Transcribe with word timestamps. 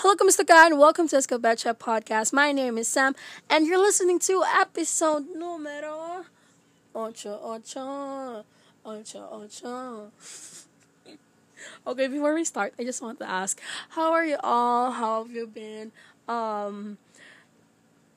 Hello, 0.00 0.16
kamusta 0.16 0.48
ka? 0.48 0.64
And 0.64 0.80
welcome 0.80 1.12
to 1.12 1.20
Escobecha 1.20 1.76
Podcast. 1.76 2.32
My 2.32 2.56
name 2.56 2.80
is 2.80 2.88
Sam, 2.88 3.12
and 3.52 3.68
you're 3.68 3.76
listening 3.76 4.16
to 4.32 4.40
episode 4.48 5.28
numero 5.36 6.24
ocho 6.96 7.36
ocho 7.36 8.40
ocho 8.80 9.20
ocho. 9.28 10.08
Okay, 11.84 12.08
before 12.08 12.32
we 12.32 12.48
start, 12.48 12.72
I 12.80 12.88
just 12.88 13.04
want 13.04 13.20
to 13.20 13.28
ask, 13.28 13.60
how 13.92 14.16
are 14.16 14.24
you 14.24 14.40
all? 14.40 14.88
How 14.96 15.20
have 15.20 15.36
you 15.36 15.44
been? 15.44 15.92
Um, 16.24 16.96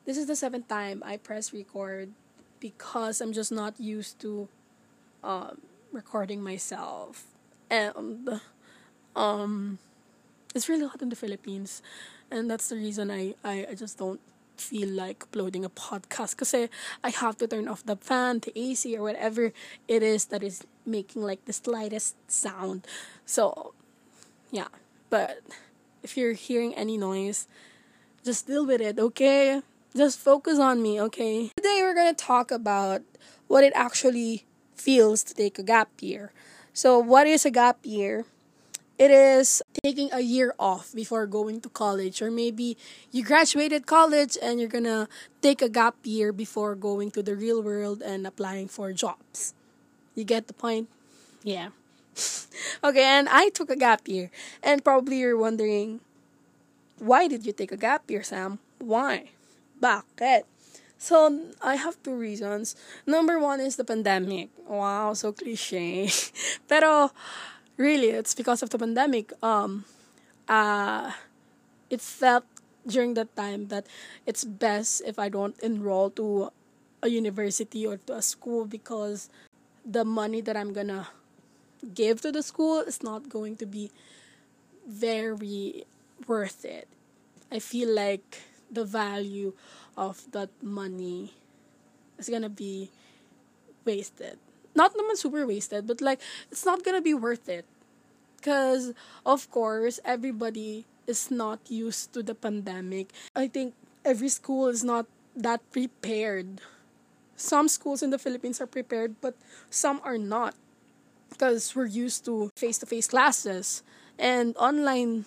this 0.07 0.15
is 0.15 0.23
the 0.23 0.39
seventh 0.39 0.71
time 0.71 1.03
I 1.03 1.19
press 1.19 1.51
record 1.51 2.15
because 2.63 3.19
I'm 3.19 3.35
just 3.35 3.51
not 3.51 3.75
used 3.75 4.23
to 4.23 4.47
um, 5.19 5.59
recording 5.91 6.39
myself, 6.39 7.27
and 7.67 8.39
um 9.19 9.83
it's 10.53 10.69
really 10.69 10.87
hot 10.87 11.01
in 11.01 11.09
the 11.09 11.15
Philippines, 11.15 11.81
and 12.31 12.49
that's 12.49 12.69
the 12.69 12.75
reason 12.75 13.11
I, 13.11 13.35
I, 13.43 13.67
I 13.71 13.75
just 13.75 13.97
don't 13.97 14.19
feel 14.57 14.89
like 14.89 15.23
uploading 15.23 15.65
a 15.65 15.69
podcast 15.69 16.31
because 16.31 16.53
I 17.03 17.09
have 17.09 17.37
to 17.37 17.47
turn 17.47 17.67
off 17.67 17.85
the 17.85 17.95
fan, 17.95 18.39
the 18.39 18.57
AC, 18.57 18.95
or 18.97 19.01
whatever 19.01 19.51
it 19.87 20.03
is 20.03 20.25
that 20.25 20.43
is 20.43 20.63
making 20.85 21.23
like 21.23 21.45
the 21.45 21.53
slightest 21.53 22.15
sound. 22.29 22.85
So, 23.25 23.73
yeah. 24.51 24.67
But 25.09 25.41
if 26.01 26.17
you're 26.17 26.33
hearing 26.33 26.73
any 26.75 26.97
noise, 26.97 27.47
just 28.23 28.47
deal 28.47 28.65
with 28.65 28.81
it, 28.81 28.99
okay? 28.99 29.61
Just 29.95 30.19
focus 30.19 30.59
on 30.59 30.81
me, 30.81 30.99
okay? 31.01 31.51
Today 31.55 31.79
we're 31.81 31.95
gonna 31.95 32.13
talk 32.13 32.51
about 32.51 33.01
what 33.47 33.63
it 33.63 33.73
actually 33.75 34.45
feels 34.75 35.23
to 35.23 35.33
take 35.33 35.59
a 35.59 35.63
gap 35.63 35.89
year. 36.01 36.31
So, 36.73 36.97
what 36.97 37.27
is 37.27 37.45
a 37.45 37.51
gap 37.51 37.79
year? 37.83 38.25
It 39.03 39.11
is 39.11 39.61
taking 39.83 40.07
a 40.13 40.21
year 40.21 40.55
off 40.57 40.95
before 40.95 41.27
going 41.27 41.59
to 41.59 41.67
college 41.67 42.21
or 42.21 42.31
maybe 42.31 42.77
you 43.11 43.19
graduated 43.21 43.85
college 43.85 44.37
and 44.41 44.63
you're 44.63 44.71
gonna 44.71 45.09
take 45.41 45.61
a 45.61 45.67
gap 45.67 45.95
year 46.03 46.31
before 46.31 46.73
going 46.73 47.11
to 47.11 47.21
the 47.21 47.35
real 47.35 47.61
world 47.61 48.01
and 48.01 48.25
applying 48.25 48.67
for 48.67 48.93
jobs 48.93 49.53
you 50.15 50.23
get 50.23 50.47
the 50.47 50.55
point 50.55 50.87
yeah 51.43 51.75
okay 52.83 53.03
and 53.03 53.27
i 53.27 53.49
took 53.49 53.69
a 53.69 53.75
gap 53.75 54.07
year 54.07 54.31
and 54.63 54.85
probably 54.87 55.19
you're 55.19 55.37
wondering 55.37 55.99
why 56.99 57.27
did 57.27 57.45
you 57.45 57.51
take 57.51 57.73
a 57.73 57.77
gap 57.77 58.07
year 58.07 58.23
sam 58.23 58.59
why 58.79 59.27
bakit 59.83 60.47
so 61.03 61.51
I 61.59 61.75
have 61.75 61.99
two 61.99 62.15
reasons. 62.15 62.79
Number 63.05 63.37
one 63.37 63.59
is 63.59 63.75
the 63.75 63.83
pandemic. 63.83 64.47
Wow, 64.63 65.11
so 65.11 65.33
cliche. 65.33 66.07
Pero 66.71 67.11
really 67.77 68.09
it's 68.09 68.33
because 68.35 68.61
of 68.61 68.69
the 68.69 68.77
pandemic 68.77 69.33
um 69.41 69.85
uh 70.47 71.11
it 71.89 72.01
felt 72.01 72.45
during 72.85 73.13
that 73.13 73.33
time 73.35 73.67
that 73.67 73.87
it's 74.25 74.43
best 74.43 75.01
if 75.05 75.17
i 75.17 75.29
don't 75.29 75.57
enroll 75.59 76.09
to 76.09 76.51
a 77.01 77.07
university 77.09 77.85
or 77.85 77.97
to 77.97 78.13
a 78.13 78.21
school 78.21 78.65
because 78.65 79.29
the 79.85 80.05
money 80.05 80.41
that 80.41 80.55
i'm 80.55 80.73
gonna 80.73 81.07
give 81.93 82.21
to 82.21 82.31
the 82.31 82.43
school 82.43 82.79
is 82.81 83.03
not 83.03 83.27
going 83.29 83.57
to 83.57 83.65
be 83.65 83.91
very 84.87 85.85
worth 86.27 86.65
it. 86.65 86.87
I 87.51 87.59
feel 87.59 87.93
like 87.93 88.41
the 88.71 88.85
value 88.85 89.53
of 89.97 90.31
that 90.31 90.49
money 90.61 91.33
is 92.17 92.29
gonna 92.29 92.49
be 92.49 92.89
wasted 93.85 94.39
not 94.75 94.93
naman 94.95 95.17
super 95.17 95.45
wasted, 95.45 95.87
but 95.87 96.01
like 96.01 96.21
it's 96.51 96.65
not 96.65 96.83
gonna 96.83 97.01
be 97.01 97.13
worth 97.13 97.49
it. 97.49 97.65
Cause 98.41 98.91
of 99.25 99.49
course 99.51 99.99
everybody 100.03 100.85
is 101.07 101.31
not 101.31 101.59
used 101.69 102.13
to 102.13 102.23
the 102.23 102.35
pandemic. 102.35 103.11
I 103.35 103.47
think 103.47 103.73
every 104.05 104.29
school 104.29 104.67
is 104.67 104.83
not 104.83 105.05
that 105.35 105.59
prepared. 105.71 106.61
Some 107.35 107.67
schools 107.67 108.03
in 108.03 108.09
the 108.11 108.19
Philippines 108.19 108.61
are 108.61 108.67
prepared, 108.67 109.15
but 109.21 109.35
some 109.69 109.99
are 110.03 110.17
not. 110.17 110.55
Because 111.29 111.75
we're 111.75 111.89
used 111.89 112.25
to 112.25 112.51
face 112.55 112.77
to 112.79 112.85
face 112.85 113.07
classes. 113.07 113.81
And 114.19 114.55
online 114.57 115.25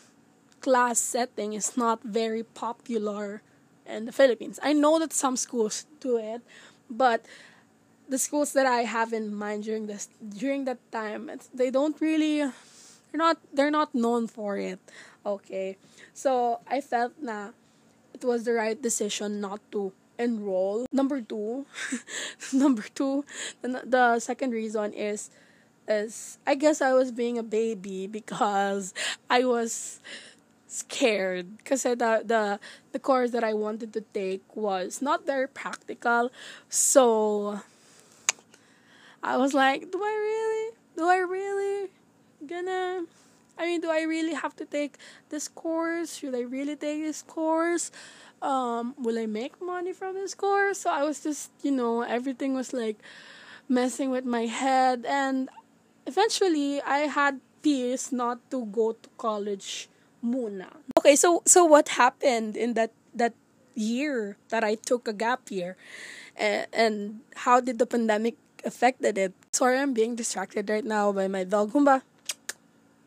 class 0.60 0.98
setting 1.00 1.52
is 1.52 1.76
not 1.76 2.02
very 2.02 2.42
popular 2.42 3.42
in 3.86 4.06
the 4.06 4.12
Philippines. 4.12 4.58
I 4.62 4.72
know 4.72 4.98
that 4.98 5.12
some 5.12 5.36
schools 5.36 5.86
do 6.00 6.16
it, 6.16 6.42
but 6.88 7.26
the 8.08 8.18
schools 8.18 8.52
that 8.52 8.66
I 8.66 8.82
have 8.82 9.12
in 9.12 9.34
mind 9.34 9.64
during 9.64 9.86
this 9.86 10.08
during 10.22 10.64
that 10.64 10.78
time, 10.92 11.30
they 11.54 11.70
don't 11.70 12.00
really 12.00 12.38
they're 12.40 13.18
not 13.18 13.38
they're 13.52 13.70
not 13.70 13.94
known 13.94 14.26
for 14.26 14.58
it. 14.58 14.78
Okay. 15.24 15.76
So 16.14 16.60
I 16.68 16.80
felt 16.80 17.12
na 17.20 17.50
it 18.14 18.24
was 18.24 18.44
the 18.44 18.52
right 18.52 18.80
decision 18.80 19.40
not 19.40 19.60
to 19.72 19.92
enroll. 20.18 20.86
Number 20.92 21.20
2, 21.20 21.66
number 22.52 22.84
2, 22.94 23.24
the, 23.62 23.82
the 23.84 24.20
second 24.20 24.52
reason 24.52 24.92
is 24.92 25.30
is 25.88 26.38
I 26.46 26.54
guess 26.54 26.80
I 26.80 26.92
was 26.92 27.12
being 27.12 27.38
a 27.38 27.42
baby 27.42 28.06
because 28.18 28.94
I 29.30 29.44
was 29.44 30.00
scared 30.66 31.58
because 31.58 31.84
the 31.84 32.22
the 32.24 32.58
the 32.92 32.98
course 32.98 33.30
that 33.30 33.44
I 33.44 33.54
wanted 33.54 33.92
to 33.94 34.00
take 34.12 34.44
was 34.56 35.00
not 35.00 35.26
very 35.26 35.48
practical. 35.48 36.30
So 36.68 37.60
I 39.22 39.37
was 39.37 39.54
like, 39.54 39.91
do 39.91 39.99
I 40.03 40.15
really? 40.15 40.77
Do 40.97 41.09
I 41.09 41.19
really 41.19 41.91
gonna 42.47 43.04
I 43.59 43.65
mean, 43.65 43.81
do 43.81 43.91
I 43.91 44.03
really 44.03 44.34
have 44.34 44.54
to 44.56 44.65
take 44.65 44.99
this 45.31 45.49
course? 45.49 46.16
Should 46.16 46.34
I 46.34 46.43
really 46.43 46.77
take 46.77 47.03
this 47.03 47.22
course? 47.22 47.91
Um, 48.43 48.94
will 48.99 49.19
I 49.19 49.27
make 49.27 49.60
money 49.62 49.93
from 49.93 50.15
this 50.15 50.34
course? 50.34 50.81
So 50.81 50.91
I 50.91 51.04
was 51.04 51.22
just, 51.22 51.50
you 51.62 51.71
know, 51.71 52.03
everything 52.03 52.53
was 52.53 52.72
like 52.72 52.99
messing 53.69 54.10
with 54.10 54.25
my 54.25 54.47
head 54.47 55.06
and 55.09 55.48
eventually 56.06 56.83
I 56.83 57.09
had 57.09 57.41
peace 57.62 58.12
not 58.12 58.38
to 58.50 58.66
go 58.66 58.93
to 58.93 59.09
college 59.16 59.88
muna. 60.25 60.69
Okay, 60.98 61.16
so 61.16 61.43
so 61.47 61.65
what 61.65 61.97
happened 61.97 62.56
in 62.56 62.75
that 62.75 62.93
that 63.15 63.33
year 63.75 64.37
that 64.50 64.62
I 64.62 64.77
took 64.77 65.09
a 65.09 65.12
gap 65.12 65.50
year? 65.50 65.77
And, 66.37 66.66
and 66.72 66.94
how 67.48 67.60
did 67.60 67.78
the 67.78 67.87
pandemic 67.87 68.37
affected 68.66 69.16
it. 69.16 69.32
Sorry, 69.53 69.78
I'm 69.78 69.94
being 69.94 70.16
distracted 70.19 70.69
right 70.69 70.84
now 70.84 71.12
by 71.12 71.28
my 71.28 71.44
dog. 71.44 71.72
Humba. 71.72 72.03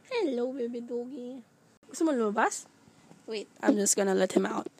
Hello, 0.09 0.53
baby 0.55 0.81
doggy. 0.81 1.43
Gusto 1.91 2.07
mo 2.07 2.15
lumabas? 2.15 2.65
Wait, 3.27 3.47
I'm 3.61 3.75
just 3.75 3.93
gonna 3.93 4.15
let 4.15 4.33
him 4.33 4.47
out. 4.47 4.71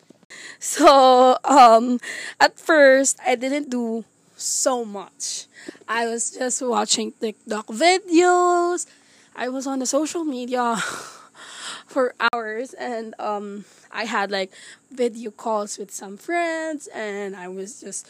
So, 0.58 1.38
um, 1.44 2.00
at 2.40 2.58
first, 2.58 3.20
I 3.26 3.36
didn't 3.36 3.70
do 3.70 4.06
so 4.38 4.86
much. 4.86 5.46
I 5.88 6.08
was 6.08 6.32
just 6.32 6.62
watching 6.62 7.12
TikTok 7.20 7.68
videos. 7.68 8.88
I 9.36 9.50
was 9.50 9.68
on 9.68 9.80
the 9.80 9.86
social 9.86 10.24
media 10.24 10.76
for 11.88 12.14
hours 12.34 12.74
and 12.74 13.16
um 13.20 13.66
I 13.92 14.06
had 14.06 14.32
like 14.32 14.52
video 14.92 15.32
calls 15.32 15.78
with 15.78 15.92
some 15.92 16.18
friends 16.18 16.88
and 16.94 17.36
I 17.36 17.48
was 17.48 17.82
just 17.82 18.08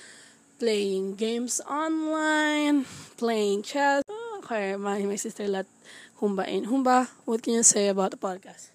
playing 0.60 1.16
games 1.16 1.62
online, 1.64 2.86
playing 3.18 3.64
chess. 3.64 4.04
Okay, 4.44 4.76
my, 4.76 5.00
my 5.04 5.16
sister 5.16 5.48
let 5.48 5.66
Humba 6.20 6.48
in. 6.48 6.66
Humba, 6.66 7.08
what 7.26 7.42
can 7.42 7.54
you 7.54 7.64
say 7.64 7.88
about 7.88 8.12
the 8.12 8.18
podcast? 8.18 8.70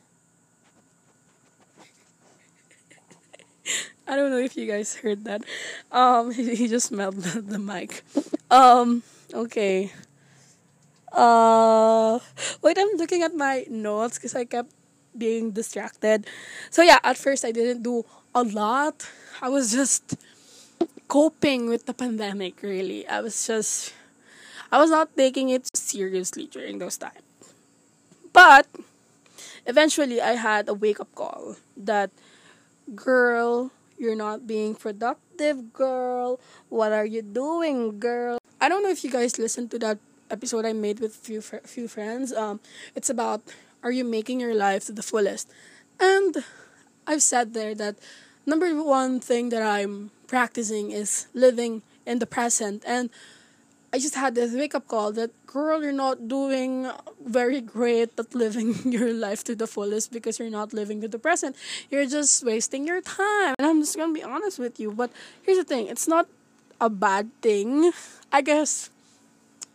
I 4.09 4.17
don't 4.17 4.31
know 4.31 4.39
if 4.39 4.57
you 4.57 4.67
guys 4.67 4.97
heard 4.97 5.25
that. 5.25 5.45
Um, 5.93 6.33
he, 6.37 6.55
he 6.55 6.69
just 6.69 6.87
smelled 6.89 7.17
the, 7.17 7.41
the 7.41 7.59
mic. 7.59 8.03
Um, 8.51 9.03
okay. 9.33 9.93
Uh, 11.13 12.19
wait, 12.63 12.77
I'm 12.79 12.97
looking 12.97 13.23
at 13.23 13.35
my 13.35 13.65
notes 13.69 14.17
because 14.19 14.35
I 14.35 14.45
kept 14.45 14.73
being 15.17 15.53
distracted. 15.53 16.27
So 16.71 16.83
yeah, 16.83 16.99
at 17.05 17.17
first 17.17 17.45
I 17.45 17.53
didn't 17.53 17.83
do 17.83 18.05
a 18.35 18.43
lot. 18.43 19.09
I 19.41 19.49
was 19.49 19.71
just 19.71 20.17
coping 21.09 21.67
with 21.69 21.87
the 21.87 21.95
pandemic 21.95 22.63
really. 22.63 23.07
I 23.09 23.21
was 23.21 23.37
just 23.47 23.93
i 24.73 24.79
was 24.79 24.91
not 24.91 25.15
taking 25.17 25.51
it 25.51 25.69
seriously 25.77 26.47
during 26.47 26.79
those 26.79 26.97
times. 26.99 27.23
But 28.33 28.67
eventually 29.67 30.21
i 30.21 30.33
had 30.37 30.69
a 30.69 30.75
wake 30.75 31.01
up 31.01 31.09
call 31.15 31.57
that 31.77 32.11
girl 32.95 33.71
you're 33.99 34.17
not 34.17 34.47
being 34.47 34.75
productive 34.75 35.73
girl. 35.73 36.41
What 36.69 36.93
are 36.93 37.07
you 37.07 37.23
doing 37.23 38.01
girl? 38.01 38.39
I 38.61 38.69
don't 38.69 38.83
know 38.83 38.91
if 38.91 39.05
you 39.05 39.11
guys 39.11 39.39
listened 39.39 39.71
to 39.73 39.79
that 39.81 39.99
episode 40.31 40.65
i 40.67 40.73
made 40.73 41.01
with 41.01 41.15
few 41.15 41.41
fr- 41.41 41.65
few 41.65 41.89
friends. 41.89 42.33
Um 42.33 42.61
it's 42.95 43.11
about 43.11 43.43
are 43.83 43.93
you 43.93 44.05
making 44.05 44.41
your 44.41 44.55
life 44.55 44.87
to 44.87 44.93
the 44.93 45.03
fullest? 45.05 45.49
And 46.01 46.45
i've 47.07 47.23
said 47.23 47.55
there 47.55 47.75
that 47.75 47.97
number 48.47 48.69
one 48.83 49.21
thing 49.21 49.49
that 49.51 49.63
i'm 49.63 50.11
practicing 50.35 50.91
is 50.91 51.31
living 51.31 51.83
in 52.11 52.19
the 52.19 52.27
present 52.27 52.83
and 52.83 53.07
I 53.95 54.03
just 54.03 54.19
had 54.19 54.35
this 54.35 54.51
wake 54.51 54.75
up 54.75 54.91
call 54.91 55.13
that 55.13 55.31
girl, 55.47 55.79
you're 55.79 55.95
not 55.95 56.27
doing 56.27 56.91
very 57.23 57.61
great 57.61 58.11
at 58.19 58.35
living 58.35 58.75
your 58.91 59.15
life 59.15 59.47
to 59.47 59.55
the 59.55 59.71
fullest 59.71 60.11
because 60.11 60.43
you're 60.43 60.51
not 60.51 60.75
living 60.75 60.99
to 61.03 61.07
the 61.07 61.21
present. 61.23 61.55
You're 61.87 62.11
just 62.11 62.43
wasting 62.43 62.83
your 62.91 62.99
time. 63.01 63.55
And 63.55 63.63
I'm 63.63 63.79
just 63.79 63.95
gonna 63.95 64.13
be 64.13 64.27
honest 64.27 64.59
with 64.59 64.83
you. 64.83 64.91
But 64.91 65.15
here's 65.47 65.63
the 65.63 65.63
thing, 65.63 65.87
it's 65.87 66.11
not 66.11 66.27
a 66.81 66.91
bad 66.91 67.31
thing. 67.41 67.95
I 68.35 68.43
guess 68.43 68.91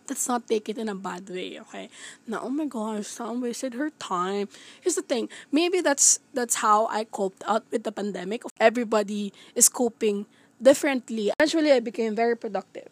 let's 0.10 0.28
not 0.28 0.44
take 0.52 0.68
it 0.68 0.78
in 0.78 0.90
a 0.90 0.96
bad 0.96 1.30
way, 1.30 1.56
okay? 1.62 1.88
Now, 2.28 2.42
oh 2.44 2.50
my 2.50 2.66
gosh, 2.66 3.08
Sam 3.08 3.40
wasted 3.40 3.76
her 3.76 3.92
time. 4.04 4.50
Here's 4.82 5.00
the 5.00 5.08
thing, 5.08 5.30
maybe 5.54 5.80
that's 5.80 6.20
that's 6.34 6.60
how 6.60 6.88
I 6.92 7.06
coped 7.06 7.48
out 7.48 7.64
with 7.72 7.88
the 7.88 7.94
pandemic. 7.94 8.44
Everybody 8.60 9.32
is 9.56 9.70
coping 9.70 10.28
differently. 10.62 11.32
Eventually, 11.40 11.72
I 11.72 11.80
became 11.80 12.16
very 12.16 12.36
productive. 12.38 12.88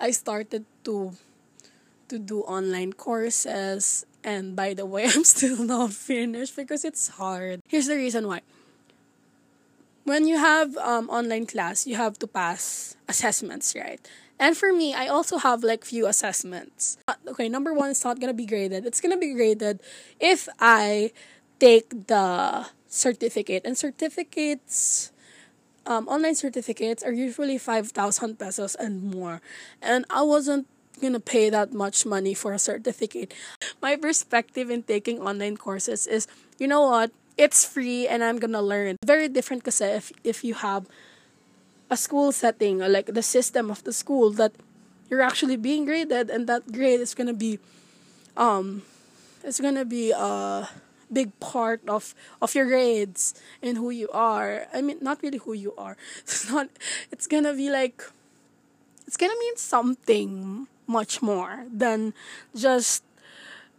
I 0.00 0.10
started 0.10 0.64
to 0.84 1.14
to 2.08 2.18
do 2.18 2.40
online 2.48 2.94
courses 2.94 4.06
and 4.24 4.56
by 4.56 4.74
the 4.74 4.86
way, 4.86 5.04
I'm 5.08 5.24
still 5.24 5.62
not 5.62 5.92
finished 5.92 6.56
because 6.56 6.84
it's 6.84 7.08
hard. 7.08 7.60
Here's 7.68 7.86
the 7.86 7.96
reason 7.96 8.26
why. 8.26 8.40
When 10.04 10.26
you 10.26 10.38
have 10.38 10.76
um, 10.78 11.08
online 11.10 11.46
class, 11.46 11.86
you 11.86 11.96
have 11.96 12.18
to 12.20 12.26
pass 12.26 12.96
assessments, 13.08 13.74
right? 13.76 14.00
And 14.38 14.56
for 14.56 14.72
me, 14.72 14.94
I 14.94 15.08
also 15.08 15.36
have 15.36 15.62
like 15.62 15.84
few 15.84 16.06
assessments. 16.06 16.96
Okay, 17.26 17.48
number 17.48 17.74
one, 17.74 17.90
it's 17.90 18.04
not 18.04 18.20
gonna 18.20 18.32
be 18.32 18.46
graded. 18.46 18.86
It's 18.86 19.00
gonna 19.00 19.18
be 19.18 19.34
graded 19.34 19.80
if 20.20 20.48
I 20.60 21.12
take 21.58 22.06
the 22.06 22.66
certificate. 22.86 23.66
And 23.66 23.76
certificates 23.76 25.12
um, 25.88 26.06
online 26.06 26.36
certificates 26.36 27.02
are 27.02 27.12
usually 27.12 27.56
5,000 27.56 28.38
pesos 28.38 28.76
and 28.76 29.02
more. 29.02 29.40
And 29.80 30.04
I 30.10 30.22
wasn't 30.22 30.68
gonna 31.00 31.18
pay 31.18 31.48
that 31.48 31.72
much 31.72 32.04
money 32.04 32.34
for 32.34 32.52
a 32.52 32.58
certificate. 32.58 33.32
My 33.80 33.96
perspective 33.96 34.70
in 34.70 34.82
taking 34.84 35.18
online 35.18 35.56
courses 35.56 36.06
is, 36.06 36.28
you 36.58 36.68
know 36.68 36.82
what? 36.82 37.10
It's 37.38 37.64
free 37.64 38.06
and 38.06 38.22
I'm 38.22 38.38
gonna 38.38 38.62
learn. 38.62 38.96
Very 39.02 39.28
different 39.28 39.64
kasi 39.64 39.86
if, 39.86 40.12
if 40.22 40.44
you 40.44 40.54
have 40.54 40.86
a 41.88 41.96
school 41.96 42.32
setting 42.32 42.82
or 42.82 42.88
like 42.88 43.06
the 43.06 43.22
system 43.22 43.70
of 43.70 43.82
the 43.84 43.92
school 43.92 44.30
that 44.36 44.52
you're 45.08 45.22
actually 45.22 45.56
being 45.56 45.86
graded 45.86 46.28
and 46.28 46.46
that 46.46 46.70
grade 46.70 47.00
is 47.00 47.14
gonna 47.14 47.32
be 47.32 47.58
um 48.36 48.82
it's 49.42 49.58
gonna 49.58 49.86
be 49.86 50.12
uh 50.12 50.66
big 51.12 51.32
part 51.40 51.80
of 51.88 52.14
of 52.40 52.54
your 52.54 52.66
grades 52.66 53.34
and 53.62 53.76
who 53.76 53.90
you 53.90 54.08
are. 54.10 54.66
I 54.72 54.82
mean, 54.82 54.98
not 55.00 55.22
really 55.22 55.38
who 55.38 55.52
you 55.52 55.74
are. 55.76 55.96
It's 56.22 56.50
not. 56.50 56.68
It's 57.10 57.26
gonna 57.26 57.54
be 57.54 57.70
like. 57.70 58.02
It's 59.06 59.16
gonna 59.16 59.38
mean 59.40 59.56
something 59.56 60.68
much 60.86 61.22
more 61.22 61.64
than 61.72 62.12
just 62.54 63.04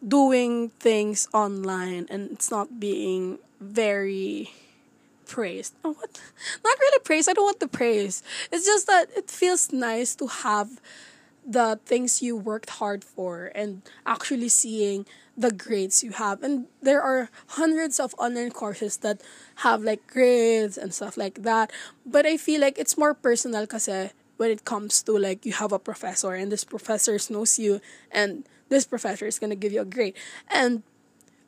doing 0.05 0.69
things 0.79 1.27
online 1.33 2.07
and 2.09 2.31
it's 2.31 2.49
not 2.49 2.79
being 2.79 3.37
very 3.59 4.49
praised. 5.27 5.75
Oh, 5.83 5.93
what? 5.93 6.19
Not 6.63 6.79
really 6.79 6.99
praised. 7.03 7.29
I 7.29 7.33
don't 7.33 7.45
want 7.45 7.59
the 7.59 7.67
praise. 7.67 8.23
It's 8.51 8.65
just 8.65 8.87
that 8.87 9.09
it 9.15 9.29
feels 9.29 9.71
nice 9.71 10.15
to 10.15 10.27
have 10.27 10.81
the 11.45 11.79
things 11.85 12.21
you 12.21 12.35
worked 12.35 12.69
hard 12.69 13.03
for 13.03 13.51
and 13.55 13.81
actually 14.05 14.49
seeing 14.49 15.05
the 15.39 15.51
grades 15.51 16.03
you 16.03 16.11
have. 16.11 16.43
And 16.43 16.67
there 16.83 17.01
are 17.01 17.31
hundreds 17.55 17.99
of 17.99 18.13
online 18.19 18.51
courses 18.51 18.97
that 18.97 19.23
have 19.63 19.81
like 19.81 20.05
grades 20.05 20.77
and 20.77 20.93
stuff 20.93 21.15
like 21.15 21.43
that. 21.47 21.71
But 22.05 22.27
i 22.27 22.35
feel 22.35 22.59
like 22.59 22.77
it's 22.77 22.99
more 22.99 23.15
personal 23.15 23.63
kasi 23.65 24.11
when 24.35 24.51
it 24.51 24.67
comes 24.67 25.01
to 25.03 25.15
like 25.15 25.47
you 25.47 25.55
have 25.55 25.71
a 25.71 25.79
professor 25.79 26.35
and 26.35 26.51
this 26.51 26.67
professor 26.67 27.15
knows 27.31 27.57
you 27.57 27.79
and 28.11 28.43
this 28.67 28.83
professor 28.83 29.25
is 29.25 29.39
gonna 29.39 29.55
give 29.55 29.71
you 29.71 29.81
a 29.81 29.87
grade. 29.87 30.13
And 30.51 30.83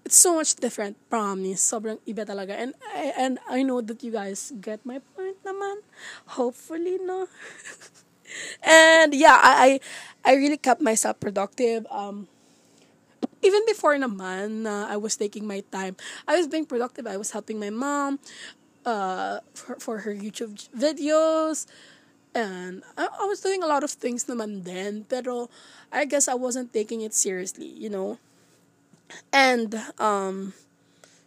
it's 0.08 0.16
so 0.16 0.40
much 0.40 0.56
different 0.56 0.96
promise 1.12 1.60
sobrang 1.60 2.00
iba 2.08 2.24
talaga. 2.24 2.56
And 2.56 2.74
I, 2.96 3.12
and 3.20 3.40
I 3.52 3.62
know 3.68 3.84
that 3.84 4.00
you 4.04 4.16
guys 4.16 4.56
get 4.64 4.88
my 4.88 5.04
point 5.20 5.44
naman. 5.44 5.84
Hopefully 6.40 6.96
no. 7.04 7.28
And 8.64 9.12
yeah 9.12 9.36
I, 9.36 9.52
I 10.24 10.32
I 10.32 10.32
really 10.40 10.56
kept 10.56 10.80
myself 10.80 11.20
productive. 11.20 11.84
Um 11.92 12.32
even 13.42 13.62
before 13.66 13.98
naman 13.98 14.64
na 14.64 14.86
uh, 14.86 14.94
I 14.94 14.98
was 14.98 15.18
taking 15.18 15.46
my 15.46 15.66
time, 15.74 15.98
I 16.28 16.38
was 16.38 16.48
being 16.48 16.66
productive. 16.66 17.06
I 17.06 17.18
was 17.18 17.32
helping 17.32 17.60
my 17.60 17.70
mom 17.70 18.20
uh, 18.86 19.40
for, 19.54 19.76
for 19.80 19.96
her 20.06 20.14
YouTube 20.14 20.70
videos. 20.74 21.66
And 22.34 22.84
I, 22.98 23.10
I 23.12 23.26
was 23.26 23.42
doing 23.42 23.62
a 23.62 23.68
lot 23.68 23.84
of 23.84 23.92
things 23.92 24.26
naman 24.26 24.64
then. 24.64 25.06
Pero 25.10 25.50
I 25.92 26.06
guess 26.06 26.28
I 26.28 26.36
wasn't 26.36 26.72
taking 26.72 27.02
it 27.02 27.14
seriously, 27.14 27.68
you 27.68 27.90
know. 27.90 28.18
And 29.34 29.76
um, 30.00 30.54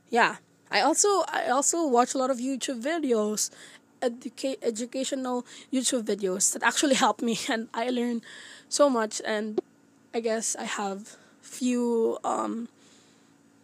yeah, 0.09 0.37
I 0.71 0.81
also 0.81 1.25
I 1.29 1.53
also 1.53 1.87
watch 1.87 2.15
a 2.15 2.19
lot 2.19 2.31
of 2.31 2.39
YouTube 2.39 2.81
videos, 2.81 3.51
educate 4.01 4.59
educational 4.63 5.45
YouTube 5.69 6.09
videos 6.09 6.53
that 6.55 6.63
actually 6.63 6.95
help 7.05 7.21
me, 7.21 7.37
and 7.51 7.69
I 7.75 7.91
learn 7.91 8.23
so 8.69 8.89
much. 8.89 9.21
And 9.27 9.61
I 10.15 10.21
guess 10.21 10.57
I 10.57 10.65
have 10.65 11.21
few 11.45 12.19
um 12.25 12.69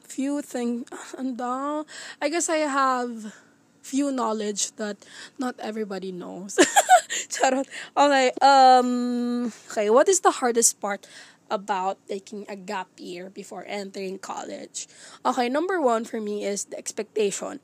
few 0.05 0.43
thing 0.43 0.85
and 1.19 1.41
uh, 1.41 1.85
I 2.21 2.29
guess 2.29 2.49
I 2.49 2.67
have 2.69 3.35
few 3.83 4.13
knowledge 4.13 4.77
that 4.77 4.99
not 5.39 5.57
everybody 5.59 6.13
knows. 6.13 6.59
Charot. 7.33 7.67
Okay, 7.97 8.31
um 8.43 9.53
okay, 9.71 9.89
what 9.91 10.09
is 10.09 10.21
the 10.21 10.43
hardest 10.43 10.81
part 10.81 11.07
about 11.51 11.99
taking 12.07 12.47
a 12.49 12.55
gap 12.55 12.87
year 12.99 13.31
before 13.31 13.65
entering 13.67 14.19
college? 14.19 14.87
Okay, 15.25 15.49
number 15.49 15.81
1 15.81 16.05
for 16.05 16.21
me 16.21 16.45
is 16.45 16.67
the 16.71 16.79
expectation. 16.79 17.59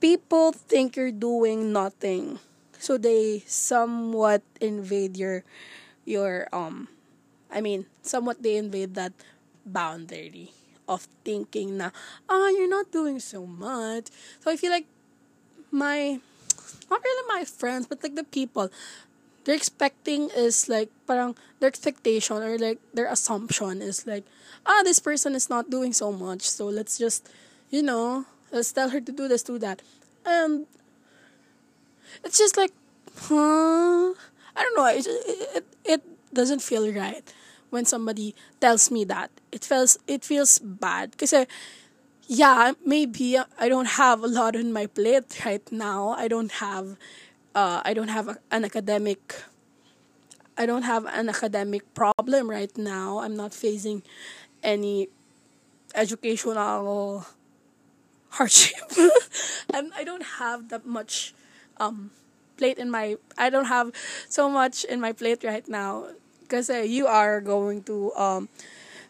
People 0.00 0.52
think 0.52 0.96
you're 0.96 1.14
doing 1.14 1.72
nothing. 1.72 2.40
So 2.78 2.98
they 2.98 3.44
somewhat 3.46 4.42
invade 4.60 5.16
your 5.16 5.44
your 6.04 6.48
um 6.52 6.88
I 7.52 7.60
mean, 7.60 7.86
somewhat 8.00 8.42
they 8.42 8.56
invade 8.56 8.94
that 8.94 9.12
boundary 9.64 10.50
of 10.88 11.06
thinking 11.24 11.76
na, 11.76 11.90
ah, 12.28 12.48
you're 12.48 12.68
not 12.68 12.90
doing 12.90 13.20
so 13.20 13.46
much. 13.46 14.08
So 14.40 14.50
I 14.50 14.56
feel 14.56 14.72
like 14.72 14.86
my, 15.70 16.18
not 16.90 17.04
really 17.04 17.28
my 17.28 17.44
friends, 17.44 17.86
but 17.86 18.02
like 18.02 18.16
the 18.16 18.24
people, 18.24 18.70
they're 19.44 19.54
expecting 19.54 20.30
is 20.34 20.68
like, 20.68 20.90
parang 21.06 21.36
their 21.60 21.68
expectation 21.68 22.42
or 22.42 22.58
like 22.58 22.80
their 22.94 23.06
assumption 23.06 23.82
is 23.82 24.06
like, 24.06 24.24
ah, 24.64 24.80
this 24.82 24.98
person 24.98 25.34
is 25.34 25.50
not 25.50 25.70
doing 25.70 25.92
so 25.92 26.10
much. 26.10 26.42
So 26.48 26.66
let's 26.66 26.98
just, 26.98 27.28
you 27.70 27.82
know, 27.82 28.24
let's 28.50 28.72
tell 28.72 28.88
her 28.90 29.00
to 29.00 29.12
do 29.12 29.28
this, 29.28 29.42
do 29.42 29.58
that. 29.58 29.82
And 30.24 30.66
it's 32.24 32.38
just 32.38 32.56
like, 32.56 32.72
huh? 33.28 34.14
I 34.54 34.60
don't 34.62 34.76
know. 34.76 34.86
It, 34.86 35.06
it, 35.06 35.66
it 35.84 36.02
doesn't 36.32 36.62
feel 36.62 36.90
right 36.92 37.22
when 37.72 37.84
somebody 37.84 38.36
tells 38.60 38.90
me 38.92 39.04
that. 39.06 39.32
It 39.52 39.64
feels 39.64 39.98
it 40.06 40.24
feels 40.24 40.60
bad 40.60 41.12
because 41.12 41.34
yeah, 42.28 42.72
maybe 42.86 43.38
I 43.58 43.68
don't 43.68 43.98
have 44.00 44.22
a 44.22 44.28
lot 44.28 44.56
on 44.56 44.72
my 44.72 44.86
plate 44.86 45.44
right 45.44 45.64
now. 45.72 46.10
I 46.18 46.28
don't 46.28 46.52
have 46.52 46.96
uh, 47.54 47.82
I 47.84 47.94
don't 47.94 48.08
have 48.08 48.28
a, 48.28 48.38
an 48.50 48.64
academic 48.64 49.34
I 50.56 50.66
don't 50.66 50.82
have 50.82 51.06
an 51.06 51.28
academic 51.28 51.94
problem 51.94 52.48
right 52.50 52.74
now. 52.76 53.18
I'm 53.18 53.36
not 53.36 53.54
facing 53.54 54.02
any 54.62 55.08
educational 55.94 57.26
hardship. 58.30 58.80
and 59.74 59.92
I 59.96 60.04
don't 60.04 60.24
have 60.40 60.68
that 60.70 60.86
much 60.86 61.34
um 61.78 62.10
plate 62.56 62.78
in 62.78 62.90
my 62.90 63.16
I 63.38 63.50
don't 63.50 63.66
have 63.66 63.92
so 64.28 64.48
much 64.48 64.84
in 64.84 65.00
my 65.00 65.12
plate 65.12 65.44
right 65.44 65.66
now 65.68 66.08
kasi 66.52 66.84
you 66.84 67.08
are 67.08 67.40
going 67.40 67.80
to 67.88 68.12
um 68.20 68.52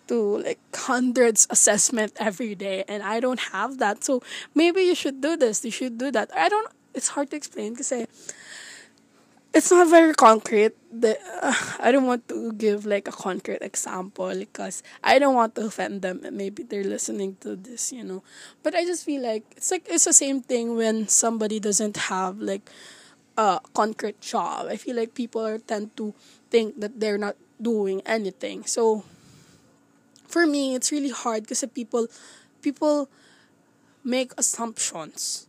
to 0.07 0.39
like 0.47 0.63
hundreds 0.75 1.47
assessment 1.51 2.15
every 2.19 2.55
day 2.55 2.85
and 2.87 3.03
I 3.03 3.19
don't 3.19 3.51
have 3.51 3.79
that. 3.79 4.05
So 4.05 4.23
maybe 4.55 4.83
you 4.83 4.95
should 4.95 5.21
do 5.21 5.37
this, 5.37 5.65
you 5.65 5.75
should 5.75 5.99
do 5.99 6.11
that. 6.15 6.31
I 6.35 6.49
don't 6.49 6.71
it's 6.95 7.09
hard 7.17 7.31
to 7.33 7.37
explain 7.37 7.75
kasi 7.75 8.07
it's 9.55 9.71
not 9.71 9.89
very 9.89 10.15
concrete. 10.15 10.73
The, 10.93 11.19
uh, 11.43 11.55
I 11.81 11.93
don't 11.93 12.07
want 12.07 12.29
to 12.29 12.53
give 12.53 12.87
like 12.87 13.09
a 13.09 13.13
concrete 13.13 13.61
example 13.61 14.33
because 14.35 14.83
I 15.05 15.19
don't 15.19 15.35
want 15.35 15.55
to 15.57 15.67
offend 15.67 16.03
them. 16.03 16.25
Maybe 16.33 16.63
they're 16.63 16.85
listening 16.85 17.37
to 17.41 17.57
this, 17.57 17.93
you 17.93 18.05
know. 18.05 18.23
But 18.63 18.75
I 18.75 18.85
just 18.85 19.05
feel 19.05 19.23
like 19.23 19.45
it's 19.57 19.71
like 19.71 19.87
it's 19.89 20.05
the 20.05 20.13
same 20.13 20.41
thing 20.43 20.77
when 20.77 21.09
somebody 21.09 21.61
doesn't 21.61 21.97
have 22.09 22.41
like 22.41 22.69
a 23.37 23.61
concrete 23.75 24.21
job. 24.21 24.67
I 24.69 24.77
feel 24.77 24.97
like 24.97 25.15
people 25.15 25.45
are 25.45 25.59
tend 25.59 25.97
to 25.97 26.15
think 26.53 26.79
that 26.85 27.01
they're 27.01 27.17
not 27.17 27.41
doing 27.57 28.05
anything. 28.05 28.69
So 28.69 29.09
for 30.29 30.47
me, 30.47 30.77
it's 30.77 30.93
really 30.93 31.11
hard 31.11 31.49
because 31.49 31.65
people 31.73 32.13
people 32.61 33.09
make 34.05 34.37
assumptions. 34.37 35.49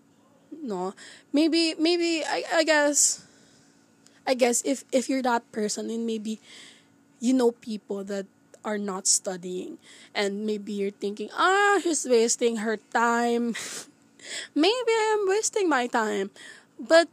No, 0.64 0.96
maybe 1.36 1.76
maybe 1.76 2.24
I 2.24 2.48
I 2.48 2.64
guess 2.64 3.28
I 4.24 4.34
guess 4.34 4.64
if 4.64 4.88
if 4.96 5.12
you're 5.12 5.26
that 5.28 5.44
person 5.52 5.92
and 5.92 6.08
maybe 6.08 6.40
you 7.20 7.36
know 7.36 7.52
people 7.52 8.04
that 8.08 8.28
are 8.64 8.80
not 8.80 9.08
studying 9.08 9.78
and 10.16 10.48
maybe 10.48 10.72
you're 10.72 10.96
thinking 10.96 11.28
ah 11.36 11.80
she's 11.84 12.08
wasting 12.08 12.64
her 12.64 12.80
time 12.96 13.52
maybe 14.56 14.94
i'm 15.12 15.28
wasting 15.28 15.68
my 15.68 15.84
time 15.84 16.32
but 16.80 17.12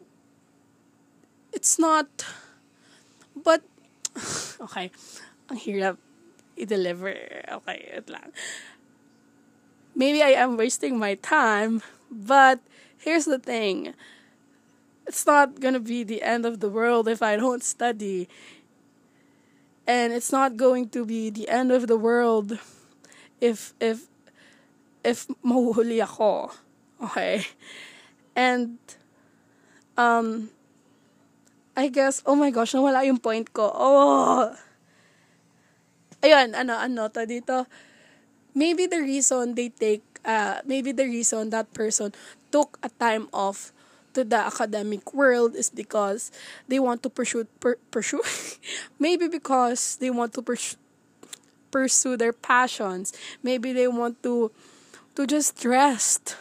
it's 1.51 1.75
not 1.75 2.07
but 3.35 3.67
okay. 4.65 4.91
Ang 5.51 5.59
hirap 5.59 5.97
i-deliver. 6.57 7.15
Okay 7.63 7.79
it 7.91 8.07
lang. 8.09 8.33
Maybe 9.95 10.23
i 10.23 10.37
am 10.39 10.57
wasting 10.57 10.99
my 10.99 11.15
time 11.19 11.83
but 12.11 12.61
here's 12.99 13.25
the 13.25 13.39
thing. 13.39 13.95
It's 15.07 15.27
not 15.27 15.61
gonna 15.61 15.81
be 15.81 16.05
the 16.05 16.23
end 16.23 16.47
of 16.47 16.61
the 16.61 16.69
world 16.69 17.09
if 17.09 17.23
i 17.23 17.37
don't 17.37 17.65
study. 17.65 18.29
And 19.87 20.13
it's 20.13 20.31
not 20.31 20.57
going 20.57 20.89
to 20.95 21.05
be 21.05 21.31
the 21.31 21.49
end 21.49 21.73
of 21.73 21.89
the 21.91 21.99
world 21.99 22.59
if 23.41 23.75
if 23.81 24.07
if 25.03 25.27
mahuhuli 25.43 25.99
ako. 26.05 26.53
Okay? 27.03 27.49
And 28.37 28.79
um 29.97 30.51
I 31.81 31.89
guess 31.89 32.21
oh 32.29 32.37
my 32.37 32.53
gosh, 32.53 32.77
nawala 32.77 33.09
yung 33.09 33.17
point 33.17 33.49
ko. 33.57 33.65
Oh. 33.73 34.53
Ayun, 36.21 36.53
ano 36.53 36.77
ano 36.77 37.09
to 37.09 37.25
dito. 37.25 37.65
Maybe 38.53 38.85
the 38.85 39.01
reason 39.01 39.57
they 39.57 39.73
take 39.73 40.05
uh 40.29 40.61
maybe 40.69 40.93
the 40.93 41.09
reason 41.09 41.49
that 41.57 41.73
person 41.73 42.13
took 42.53 42.77
a 42.85 42.93
time 43.01 43.33
off 43.33 43.73
to 44.13 44.29
the 44.29 44.37
academic 44.37 45.15
world 45.15 45.57
is 45.57 45.73
because 45.73 46.29
they 46.69 46.77
want 46.77 47.01
to 47.01 47.09
pursue 47.09 47.49
per, 47.65 47.81
pursue 47.89 48.21
maybe 48.99 49.29
because 49.29 49.97
they 49.97 50.11
want 50.11 50.35
to 50.35 50.43
pursue 50.43 50.77
pursue 51.71 52.19
their 52.19 52.35
passions 52.35 53.15
maybe 53.47 53.73
they 53.73 53.87
want 53.87 54.21
to 54.27 54.51
to 55.15 55.23
just 55.25 55.65
rest 55.65 56.35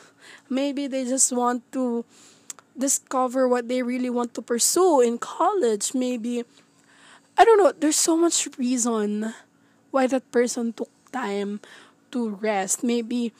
maybe 0.49 0.89
they 0.89 1.05
just 1.05 1.29
want 1.31 1.61
to 1.71 2.03
discover 2.79 3.47
what 3.47 3.67
they 3.67 3.83
really 3.83 4.09
want 4.09 4.33
to 4.33 4.41
pursue 4.41 5.01
in 5.01 5.17
college 5.17 5.93
maybe 5.93 6.43
i 7.37 7.45
don't 7.45 7.57
know 7.57 7.71
there's 7.79 7.97
so 7.99 8.17
much 8.17 8.47
reason 8.57 9.33
why 9.91 10.07
that 10.07 10.29
person 10.31 10.73
took 10.73 10.89
time 11.11 11.59
to 12.11 12.29
rest 12.41 12.83
maybe 12.83 13.33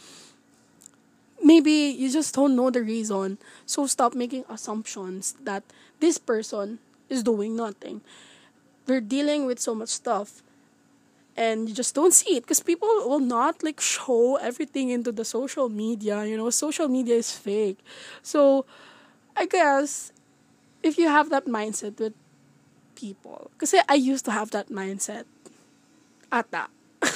maybe 1.42 1.72
you 1.72 2.12
just 2.12 2.36
don't 2.36 2.56
know 2.56 2.70
the 2.70 2.82
reason. 2.82 3.38
So 3.66 3.88
stop 3.88 4.14
making 4.14 4.46
assumptions 4.50 5.36
that 5.44 5.64
this 6.00 6.18
person 6.18 6.80
is 7.10 7.24
doing 7.24 7.56
nothing. 7.56 8.02
They're 8.86 9.02
dealing 9.02 9.46
with 9.46 9.60
so 9.60 9.76
much 9.76 9.90
stuff 9.90 10.42
and 11.38 11.70
you 11.70 11.76
just 11.76 11.96
don't 11.96 12.14
see 12.14 12.38
it 12.38 12.44
because 12.44 12.60
people 12.60 12.88
will 13.06 13.20
not 13.20 13.64
like 13.64 13.80
show 13.80 14.36
everything 14.38 14.90
into 14.90 15.12
the 15.12 15.26
social 15.26 15.70
media, 15.70 16.26
you 16.26 16.38
know, 16.38 16.50
social 16.50 16.88
media 16.88 17.16
is 17.16 17.32
fake. 17.32 17.80
So 18.22 18.66
I 19.40 19.48
guess 19.48 20.12
if 20.84 21.00
you 21.00 21.08
have 21.08 21.32
that 21.32 21.48
mindset 21.48 21.98
with 21.98 22.14
people, 22.96 23.50
because 23.56 23.74
I 23.88 23.96
used 23.96 24.26
to 24.26 24.32
have 24.32 24.52
that 24.52 24.68
mindset. 24.68 25.24
Ata. 26.28 26.68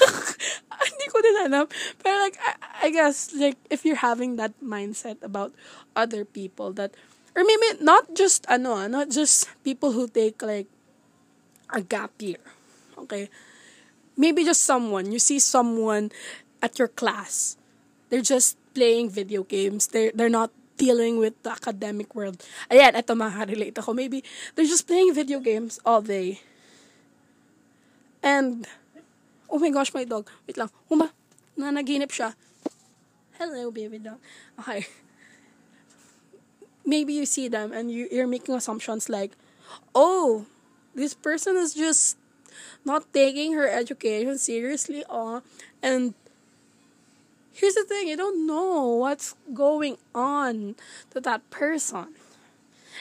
hindi 0.88 1.06
ko 1.12 1.20
din 1.20 1.38
alam. 1.51 1.68
Pero 2.00 2.15
like, 2.24 2.39
I, 2.39 2.88
I 2.88 2.89
guess, 2.96 3.36
like, 3.36 3.60
if 3.70 3.84
you're 3.84 4.00
having 4.00 4.39
that 4.39 4.56
mindset 4.63 5.20
about 5.20 5.51
other 6.00 6.24
people 6.24 6.72
that, 6.80 6.96
or 7.36 7.44
maybe 7.44 7.84
not 7.84 8.15
just, 8.15 8.48
ano, 8.48 8.80
ah, 8.80 8.88
not 8.88 9.12
just 9.12 9.51
people 9.68 9.92
who 9.92 10.08
take 10.08 10.39
like 10.42 10.72
a 11.75 11.84
gap 11.84 12.15
year. 12.24 12.39
Okay? 12.98 13.27
Maybe 14.15 14.48
just 14.48 14.63
someone, 14.63 15.12
you 15.12 15.20
see 15.20 15.39
someone 15.39 16.12
at 16.62 16.80
your 16.80 16.88
class, 16.88 17.58
they're 18.10 18.24
just 18.24 18.56
playing 18.74 19.10
video 19.10 19.44
games. 19.44 19.88
They're, 19.88 20.12
they're 20.15 20.32
not 20.32 20.51
dealing 20.84 21.16
with 21.16 21.40
the 21.48 21.52
academic 21.56 22.12
world. 22.12 22.44
Ayan, 22.68 23.00
ito 23.00 23.16
makarelate 23.16 23.80
ako. 23.80 23.96
Maybe 23.96 24.20
they're 24.54 24.68
just 24.68 24.84
playing 24.84 25.16
video 25.16 25.40
games 25.40 25.80
all 25.88 26.04
day. 26.04 26.44
And 28.20 28.68
Oh 29.54 29.60
my 29.60 29.70
gosh, 29.70 29.94
my 29.94 30.02
dog. 30.02 30.25
Wait 30.50 30.58
lang. 30.58 30.74
Humba. 30.90 31.13
Na 31.54 31.70
naginip 31.70 32.10
siya. 32.10 32.34
Hello, 33.38 33.70
baby 33.70 34.02
dog. 34.02 34.18
Okay. 34.58 34.90
Maybe 36.82 37.13
you 37.13 37.30
see 37.30 37.54
them 37.54 37.70
and 37.70 37.94
you, 37.94 38.10
you're 38.10 38.25
making 38.25 38.58
assumptions 38.58 39.13
like, 39.13 39.38
oh, 39.94 40.50
this 40.98 41.13
person 41.13 41.56
is 41.56 41.78
just 41.78 42.18
not 42.82 43.06
taking 43.13 43.54
her 43.54 43.70
education 43.70 44.42
seriously. 44.42 45.06
Oh, 45.06 45.46
and 45.86 46.18
here's 47.54 47.76
the 47.76 47.86
thing 47.86 48.08
you 48.10 48.18
don't 48.18 48.46
know 48.46 48.98
what's 48.98 49.36
going 49.54 49.98
on 50.14 50.76
to 51.12 51.22
that 51.22 51.48
person. 51.50 52.18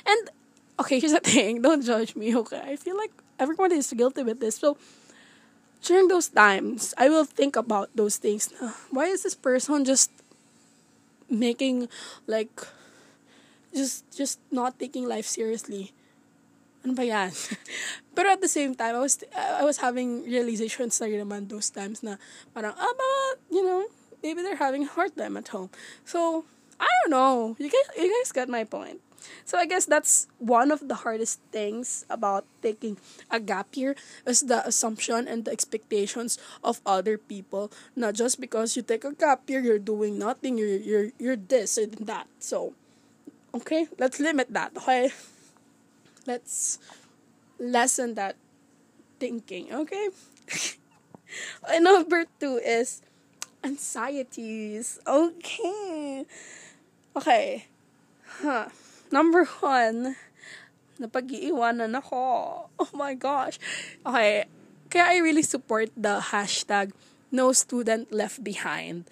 And 0.07 0.31
okay, 0.79 1.01
here's 1.01 1.13
the 1.13 1.21
thing 1.25 1.63
don't 1.63 1.83
judge 1.83 2.15
me, 2.15 2.37
okay? 2.37 2.61
I 2.61 2.77
feel 2.77 2.97
like 2.97 3.11
everyone 3.41 3.73
is 3.73 3.93
guilty 3.93 4.23
with 4.23 4.41
this. 4.41 4.57
So, 4.57 4.77
during 5.83 6.07
those 6.09 6.29
times, 6.29 6.95
I 6.97 7.09
will 7.09 7.25
think 7.25 7.57
about 7.57 7.91
those 7.97 8.17
things. 8.17 8.53
Why 8.91 9.07
is 9.07 9.25
this 9.25 9.35
person 9.35 9.85
just 9.85 10.13
making 11.29 11.89
like 12.29 12.53
just 13.75 14.05
just 14.15 14.39
not 14.53 14.79
taking 14.79 15.09
life 15.09 15.27
seriously? 15.27 15.93
Ano 16.85 16.95
ba 16.95 17.07
yan? 17.07 17.33
At 18.33 18.41
the 18.41 18.49
same 18.49 18.75
time, 18.75 18.97
I 18.97 19.03
was 19.03 19.19
I 19.35 19.63
was 19.63 19.79
having 19.79 20.25
realizations 20.25 20.99
na 20.99 21.07
naman 21.07 21.47
those 21.47 21.69
times 21.71 22.03
na 22.03 22.17
parang, 22.57 22.73
ah, 22.75 23.33
you 23.53 23.61
know, 23.61 23.87
maybe 24.23 24.43
they're 24.43 24.57
having 24.57 24.85
a 24.85 24.89
hard 24.89 25.17
time 25.17 25.37
at 25.37 25.49
home. 25.49 25.71
So, 26.05 26.45
I 26.81 26.89
don't 27.03 27.11
know. 27.11 27.57
You 27.59 27.71
guys, 27.71 27.97
you 27.97 28.11
guys 28.11 28.33
got 28.33 28.49
my 28.49 28.65
point. 28.65 29.01
So 29.45 29.59
I 29.59 29.67
guess 29.67 29.87
that's 29.87 30.27
one 30.39 30.71
of 30.71 30.89
the 30.89 31.07
hardest 31.07 31.41
things 31.51 32.05
about 32.11 32.45
taking 32.63 32.99
a 33.31 33.39
gap 33.39 33.77
year 33.77 33.95
is 34.27 34.43
the 34.43 34.67
assumption 34.67 35.29
and 35.29 35.45
the 35.45 35.53
expectations 35.53 36.39
of 36.65 36.81
other 36.87 37.19
people. 37.19 37.71
Not 37.95 38.15
just 38.15 38.41
because 38.41 38.77
you 38.77 38.83
take 38.83 39.05
a 39.05 39.13
gap 39.13 39.49
year, 39.49 39.61
you're 39.61 39.83
doing 39.83 40.19
nothing, 40.19 40.59
you're 40.59 40.79
you're 40.79 41.09
you're 41.19 41.39
this 41.39 41.79
and 41.79 41.95
that. 42.07 42.27
So 42.39 42.75
okay, 43.55 43.87
let's 43.99 44.19
limit 44.19 44.51
that. 44.51 44.75
Okay. 44.77 45.11
Let's 46.27 46.79
lessen 47.59 48.15
that 48.15 48.37
thinking, 49.19 49.75
okay? 49.75 50.09
and 51.67 51.85
number 51.89 52.27
two 52.39 52.63
is 52.63 53.03
anxieties. 53.65 54.99
Okay. 55.07 56.27
Okay. 57.17 57.67
Huh. 58.43 58.69
Number 59.13 59.45
one, 59.61 60.17
napag-iiwanan 60.99 61.93
ako. 61.99 62.69
Oh 62.79 62.93
my 62.97 63.13
gosh. 63.13 63.61
Okay, 64.07 64.49
kaya 64.89 65.05
I 65.05 65.17
really 65.21 65.45
support 65.45 65.93
the 65.93 66.33
hashtag 66.33 66.97
no 67.29 67.53
student 67.53 68.13
left 68.13 68.41
behind. 68.41 69.05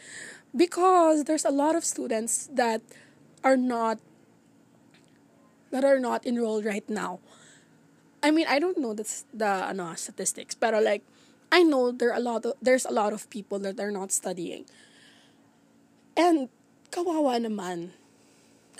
Because 0.56 1.24
there's 1.24 1.44
a 1.44 1.54
lot 1.54 1.76
of 1.76 1.84
students 1.84 2.48
that 2.50 2.82
are 3.44 3.56
not 3.56 4.00
that 5.70 5.84
are 5.84 6.00
not 6.00 6.26
enrolled 6.26 6.64
right 6.64 6.88
now. 6.90 7.20
I 8.22 8.30
mean, 8.30 8.46
I 8.48 8.58
don't 8.58 8.76
know 8.76 8.92
the 8.92 9.06
the 9.32 9.70
ano, 9.70 9.94
statistics, 9.94 10.56
but 10.56 10.74
like 10.82 11.04
I 11.50 11.62
know 11.62 11.90
there 11.90 12.10
are 12.10 12.18
a 12.18 12.22
lot 12.22 12.46
of 12.46 12.54
there's 12.62 12.86
a 12.86 12.94
lot 12.94 13.12
of 13.12 13.28
people 13.30 13.58
that 13.60 13.78
are 13.80 13.90
not 13.90 14.12
studying. 14.12 14.66
And 16.16 16.48
kawawa 16.90 17.42
naman 17.42 17.90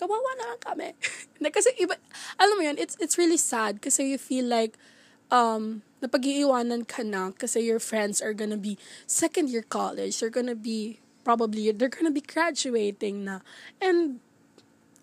kawawa 0.01 0.31
na 0.41 0.45
lang 0.57 0.61
kami. 0.65 0.89
kasi 1.57 1.77
iba, 1.77 2.01
alam 2.41 2.57
mo 2.57 2.63
yun, 2.65 2.81
it's, 2.81 2.97
it's 2.97 3.21
really 3.21 3.37
sad 3.37 3.85
kasi 3.85 4.17
you 4.17 4.19
feel 4.19 4.49
like, 4.49 4.81
um, 5.29 5.85
napag-iiwanan 6.01 6.89
ka 6.89 7.05
na 7.05 7.37
kasi 7.37 7.61
your 7.61 7.79
friends 7.79 8.25
are 8.25 8.33
gonna 8.33 8.57
be 8.57 8.81
second 9.05 9.53
year 9.53 9.61
college, 9.61 10.17
they're 10.19 10.33
gonna 10.33 10.57
be, 10.57 10.99
probably, 11.23 11.69
they're 11.77 11.93
gonna 11.93 12.11
be 12.11 12.25
graduating 12.25 13.29
na. 13.29 13.45
And 13.77 14.25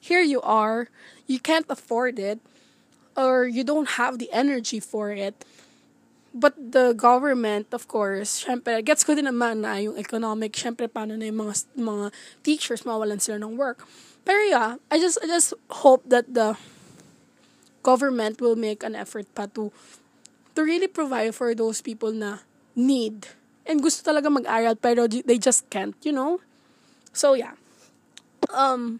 here 0.01 0.25
you 0.25 0.41
are, 0.41 0.89
you 1.29 1.37
can't 1.37 1.69
afford 1.69 2.17
it, 2.17 2.41
or 3.13 3.45
you 3.45 3.63
don't 3.63 4.01
have 4.01 4.17
the 4.17 4.33
energy 4.33 4.81
for 4.81 5.13
it. 5.13 5.45
But 6.37 6.53
the 6.53 6.93
government, 6.93 7.73
of 7.73 7.89
course, 7.89 8.45
syempre, 8.45 8.85
gets 8.85 9.01
ko 9.01 9.17
din 9.17 9.25
naman 9.25 9.65
na 9.65 9.81
yung 9.81 9.97
economic, 9.97 10.53
syempre, 10.53 10.85
paano 10.85 11.17
na 11.17 11.25
yung 11.25 11.41
mga, 11.41 11.65
mga 11.73 12.13
teachers, 12.45 12.85
mawalan 12.85 13.17
sila 13.17 13.41
ng 13.41 13.57
work. 13.57 13.81
Pero 14.27 14.43
yeah, 14.45 14.75
I 14.91 14.99
just 14.99 15.17
I 15.23 15.27
just 15.31 15.55
hope 15.81 16.03
that 16.11 16.27
the 16.27 16.59
government 17.79 18.43
will 18.43 18.59
make 18.59 18.83
an 18.83 18.91
effort 18.91 19.23
pa 19.31 19.47
to 19.55 19.71
to 20.51 20.59
really 20.67 20.91
provide 20.91 21.31
for 21.31 21.55
those 21.55 21.79
people 21.79 22.11
na 22.11 22.43
need 22.75 23.31
and 23.63 23.79
gusto 23.79 24.03
talaga 24.03 24.27
mag-aral 24.27 24.75
pero 24.75 25.07
they 25.07 25.39
just 25.39 25.63
can't, 25.71 25.95
you 26.03 26.11
know? 26.11 26.43
So 27.15 27.39
yeah. 27.39 27.55
Um 28.51 28.99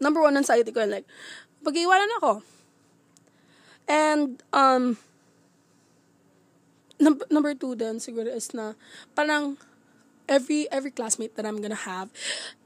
number 0.00 0.24
one 0.24 0.40
anxiety 0.40 0.72
ko 0.72 0.88
like 0.88 1.04
pag-iwanan 1.60 2.08
ako. 2.24 2.40
And 3.84 4.40
um 4.56 4.96
number, 7.00 7.24
number 7.30 7.54
two 7.54 7.74
then 7.74 7.96
siguro 7.96 8.28
is 8.28 8.52
na 8.52 8.74
parang 9.16 9.56
every 10.30 10.70
every 10.70 10.94
classmate 10.94 11.34
that 11.34 11.44
I'm 11.44 11.60
gonna 11.60 11.74
have 11.74 12.08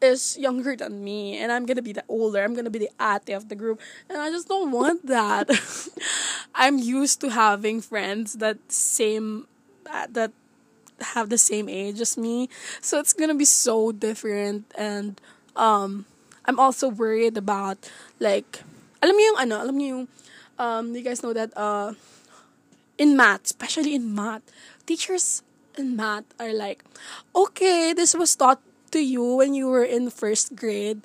is 0.02 0.36
younger 0.36 0.76
than 0.76 1.02
me 1.02 1.38
and 1.40 1.50
I'm 1.50 1.64
gonna 1.64 1.82
be 1.82 1.96
the 1.96 2.04
older. 2.06 2.44
I'm 2.44 2.54
gonna 2.54 2.70
be 2.70 2.78
the 2.78 2.92
ate 3.00 3.32
of 3.32 3.48
the 3.48 3.56
group. 3.56 3.80
And 4.08 4.20
I 4.20 4.28
just 4.30 4.46
don't 4.46 4.70
want 4.70 5.06
that. 5.06 5.48
I'm 6.54 6.78
used 6.78 7.22
to 7.22 7.30
having 7.30 7.80
friends 7.80 8.34
that 8.44 8.60
same 8.68 9.48
uh, 9.88 10.06
that 10.12 10.30
have 11.00 11.30
the 11.30 11.38
same 11.38 11.68
age 11.68 12.00
as 12.00 12.18
me. 12.20 12.50
So 12.84 13.00
it's 13.00 13.16
gonna 13.16 13.34
be 13.34 13.48
so 13.48 13.90
different 13.90 14.68
and 14.76 15.18
um 15.56 16.04
I'm 16.44 16.60
also 16.60 16.92
worried 16.92 17.40
about 17.40 17.80
like 18.20 18.60
alam 19.00 19.16
niyo 19.16 19.32
yung 19.32 19.40
ano, 19.40 19.56
alam 19.64 19.76
niyo 19.80 19.88
yung 19.88 20.04
um 20.60 20.84
you 20.92 21.00
guys 21.00 21.24
know 21.24 21.32
that 21.32 21.56
uh 21.56 21.96
in 22.98 23.16
math, 23.16 23.44
especially 23.44 23.94
in 23.94 24.14
math, 24.14 24.42
teachers 24.86 25.42
in 25.76 25.96
math 25.96 26.24
are 26.38 26.52
like, 26.52 26.84
okay, 27.34 27.92
this 27.92 28.14
was 28.14 28.34
taught 28.36 28.60
to 28.92 29.00
you 29.00 29.36
when 29.36 29.54
you 29.54 29.68
were 29.68 29.84
in 29.84 30.10
first 30.10 30.54
grade. 30.54 31.02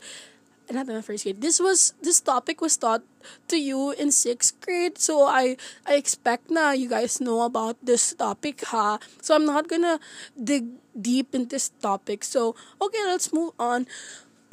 Eh, 0.69 0.73
not 0.73 0.87
in 0.87 1.01
first 1.01 1.25
grade. 1.25 1.41
This 1.41 1.59
was 1.59 1.93
this 2.01 2.21
topic 2.21 2.61
was 2.61 2.77
taught 2.77 3.01
to 3.49 3.57
you 3.57 3.91
in 3.97 4.11
sixth 4.13 4.53
grade. 4.61 5.01
So 5.01 5.25
I 5.25 5.57
I 5.85 5.97
expect 5.97 6.53
na 6.53 6.77
you 6.77 6.87
guys 6.89 7.17
know 7.17 7.41
about 7.41 7.81
this 7.81 8.13
topic, 8.13 8.61
ha. 8.69 9.01
So 9.21 9.33
I'm 9.33 9.45
not 9.49 9.67
gonna 9.67 9.97
dig 10.37 10.69
deep 10.93 11.33
in 11.33 11.49
this 11.49 11.73
topic. 11.81 12.21
So 12.23 12.53
okay, 12.77 13.01
let's 13.09 13.33
move 13.33 13.57
on. 13.57 13.89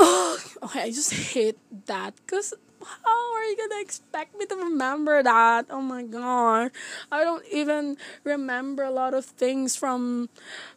Oh, 0.01 0.41
okay, 0.65 0.89
I 0.89 0.91
just 0.91 1.13
hate 1.37 1.61
that 1.85 2.17
because 2.25 2.57
how 2.85 3.35
are 3.35 3.45
you 3.45 3.57
gonna 3.57 3.81
expect 3.81 4.39
me 4.39 4.47
to 4.47 4.57
remember 4.57 5.23
that? 5.23 5.67
Oh 5.71 5.81
my 5.81 6.03
god. 6.03 6.71
I 7.11 7.25
don't 7.25 7.45
even 7.53 7.97
remember 8.25 8.83
a 8.85 8.91
lot 8.91 9.15
of 9.15 9.25
things 9.25 9.77
from 9.77 10.29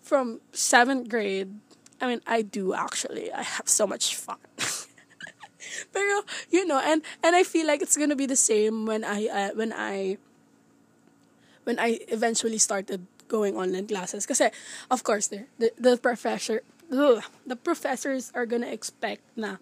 from 0.02 0.42
seventh 0.52 1.10
grade. 1.10 1.60
I 2.02 2.08
mean 2.08 2.22
I 2.26 2.42
do 2.42 2.74
actually. 2.74 3.32
I 3.32 3.44
have 3.44 3.68
so 3.68 3.88
much 3.88 4.16
fun. 4.16 4.40
Pero 5.94 6.24
you 6.50 6.66
know, 6.66 6.80
and 6.80 7.02
and 7.24 7.36
I 7.36 7.44
feel 7.44 7.68
like 7.68 7.82
it's 7.82 7.98
gonna 7.98 8.16
be 8.16 8.26
the 8.26 8.40
same 8.40 8.86
when 8.86 9.04
I 9.04 9.28
uh, 9.28 9.52
when 9.54 9.74
I 9.74 10.18
when 11.64 11.80
I 11.80 12.00
eventually 12.08 12.58
started 12.58 13.06
going 13.28 13.56
online 13.56 13.88
classes. 13.88 14.26
Because 14.26 14.42
of 14.90 15.04
course 15.04 15.28
the 15.28 15.46
the, 15.60 15.72
the 15.78 15.98
professor 15.98 16.64
ugh, 16.92 17.24
the 17.46 17.56
professors 17.56 18.32
are 18.34 18.46
gonna 18.46 18.70
expect 18.72 19.22
na 19.36 19.58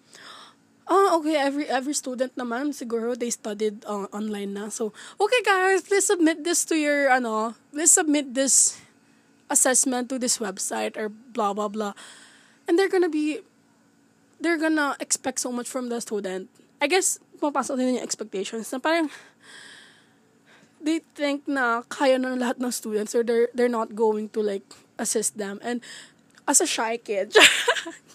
Oh, 0.88 1.20
okay. 1.20 1.36
Every 1.36 1.68
every 1.68 1.92
student 1.92 2.32
naman 2.32 2.72
siguro 2.72 3.12
they 3.12 3.28
studied 3.28 3.84
uh, 3.84 4.08
online 4.08 4.56
na. 4.56 4.72
So, 4.72 4.96
okay 5.20 5.44
guys, 5.44 5.84
please 5.84 6.08
submit 6.08 6.48
this 6.48 6.64
to 6.72 6.80
your 6.80 7.12
ano, 7.12 7.52
please 7.76 7.92
submit 7.92 8.32
this 8.32 8.80
assessment 9.52 10.08
to 10.08 10.16
this 10.16 10.40
website 10.40 10.96
or 10.96 11.12
blah 11.12 11.52
blah 11.52 11.68
blah. 11.68 11.92
And 12.64 12.80
they're 12.80 12.88
gonna 12.88 13.12
be 13.12 13.44
they're 14.40 14.56
gonna 14.56 14.96
expect 14.96 15.44
so 15.44 15.52
much 15.52 15.68
from 15.68 15.92
the 15.92 16.00
student. 16.00 16.48
I 16.80 16.88
guess 16.88 17.20
papasok 17.36 17.76
din 17.76 18.00
yung 18.00 18.04
expectations 18.04 18.72
na 18.72 18.80
parang 18.80 19.12
they 20.80 21.04
think 21.12 21.44
na 21.44 21.84
kaya 21.92 22.16
na 22.16 22.32
lahat 22.32 22.58
ng 22.64 22.72
students 22.72 23.12
or 23.12 23.20
they're 23.20 23.52
they're 23.52 23.70
not 23.70 23.92
going 23.92 24.32
to 24.32 24.40
like 24.40 24.64
assist 24.96 25.36
them 25.36 25.60
and 25.62 25.82
as 26.46 26.62
a 26.62 26.66
shy 26.66 26.96
kid 26.96 27.34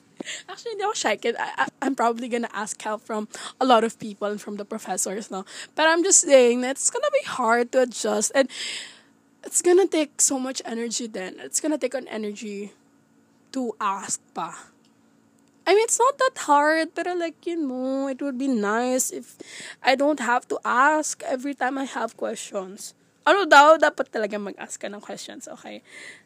Actually, 0.49 0.79
hindi 0.79 0.83
ako 0.83 0.95
shy 0.95 1.15
kid. 1.15 1.35
I, 1.39 1.67
I'm 1.81 1.95
probably 1.95 2.27
gonna 2.27 2.51
ask 2.53 2.79
help 2.81 3.01
from 3.01 3.27
a 3.59 3.65
lot 3.65 3.83
of 3.83 3.99
people 3.99 4.27
and 4.27 4.41
from 4.41 4.57
the 4.57 4.65
professors, 4.65 5.31
no? 5.31 5.45
But 5.75 5.87
I'm 5.87 6.03
just 6.03 6.21
saying 6.21 6.61
that 6.61 6.79
it's 6.79 6.89
gonna 6.89 7.13
be 7.13 7.25
hard 7.27 7.71
to 7.73 7.83
adjust 7.83 8.31
and 8.35 8.49
it's 9.43 9.61
gonna 9.61 9.87
take 9.87 10.21
so 10.21 10.39
much 10.39 10.61
energy 10.65 11.07
then. 11.07 11.35
It's 11.39 11.59
gonna 11.59 11.77
take 11.77 11.93
an 11.93 12.07
energy 12.07 12.71
to 13.53 13.75
ask 13.79 14.21
pa. 14.33 14.73
I 15.65 15.75
mean, 15.75 15.83
it's 15.85 15.99
not 15.99 16.17
that 16.17 16.43
hard, 16.43 16.91
but 16.93 17.07
uh, 17.07 17.15
like, 17.15 17.45
you 17.45 17.55
know, 17.55 18.07
it 18.09 18.21
would 18.21 18.37
be 18.37 18.47
nice 18.47 19.11
if 19.11 19.37
I 19.81 19.95
don't 19.95 20.19
have 20.19 20.47
to 20.49 20.59
ask 20.65 21.23
every 21.23 21.55
time 21.55 21.77
I 21.77 21.85
have 21.85 22.17
questions. 22.17 22.93
Ano 23.23 23.47
daw, 23.47 23.79
dapat 23.79 24.11
talaga 24.11 24.35
mag-ask 24.35 24.75
ka 24.75 24.91
ng 24.91 24.99
questions, 24.99 25.47
okay? 25.47 25.79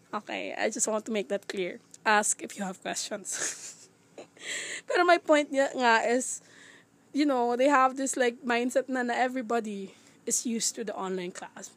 Okay, 0.09 0.57
I 0.57 0.73
just 0.73 0.89
want 0.89 1.05
to 1.05 1.13
make 1.13 1.29
that 1.29 1.45
clear. 1.45 1.77
Ask 2.01 2.41
if 2.41 2.57
you 2.57 2.65
have 2.65 2.81
questions. 2.81 3.29
Pero 4.87 5.03
my 5.05 5.17
point 5.17 5.51
nga 5.51 6.01
is, 6.07 6.41
you 7.13 7.25
know, 7.25 7.55
they 7.55 7.67
have 7.69 7.97
this 7.97 8.17
like 8.17 8.41
mindset 8.45 8.89
na, 8.89 9.03
na 9.03 9.13
everybody 9.13 9.93
is 10.25 10.45
used 10.45 10.75
to 10.75 10.83
the 10.83 10.95
online 10.95 11.31
class. 11.31 11.71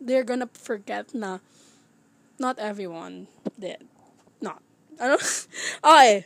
They're 0.00 0.24
gonna 0.24 0.48
forget 0.52 1.14
na 1.14 1.38
not 2.38 2.58
everyone 2.58 3.26
did. 3.58 3.86
Not. 4.40 4.60
Ano? 5.00 5.16
okay. 5.84 6.24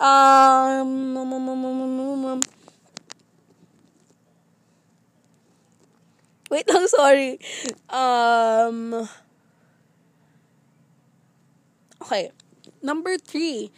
Um, 0.00 1.14
mm, 1.16 1.24
mm, 1.24 1.44
mm, 1.46 2.42
wait 6.50 6.66
lang, 6.68 6.86
sorry. 6.90 7.38
Um, 7.88 9.08
okay. 12.02 12.30
Number 12.82 13.16
three 13.16 13.70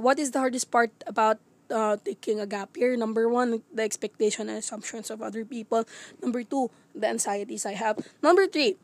what 0.00 0.18
is 0.18 0.32
the 0.32 0.40
hardest 0.40 0.72
part 0.72 0.90
about 1.06 1.38
uh, 1.68 1.96
taking 2.02 2.40
a 2.40 2.46
gap 2.46 2.76
year? 2.76 2.96
Number 2.96 3.28
one, 3.28 3.62
the 3.72 3.82
expectation 3.82 4.48
and 4.48 4.58
assumptions 4.58 5.10
of 5.10 5.20
other 5.20 5.44
people. 5.44 5.84
Number 6.22 6.42
two, 6.42 6.70
the 6.94 7.06
anxieties 7.06 7.66
I 7.66 7.76
have. 7.76 8.00
Number 8.22 8.46
three, 8.48 8.76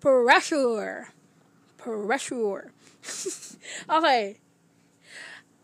pressure. 0.00 1.10
Pressure. 1.76 2.72
okay. 3.90 4.38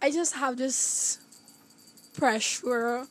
I 0.02 0.10
just 0.10 0.34
have 0.34 0.58
this 0.58 1.18
pressure 2.12 3.06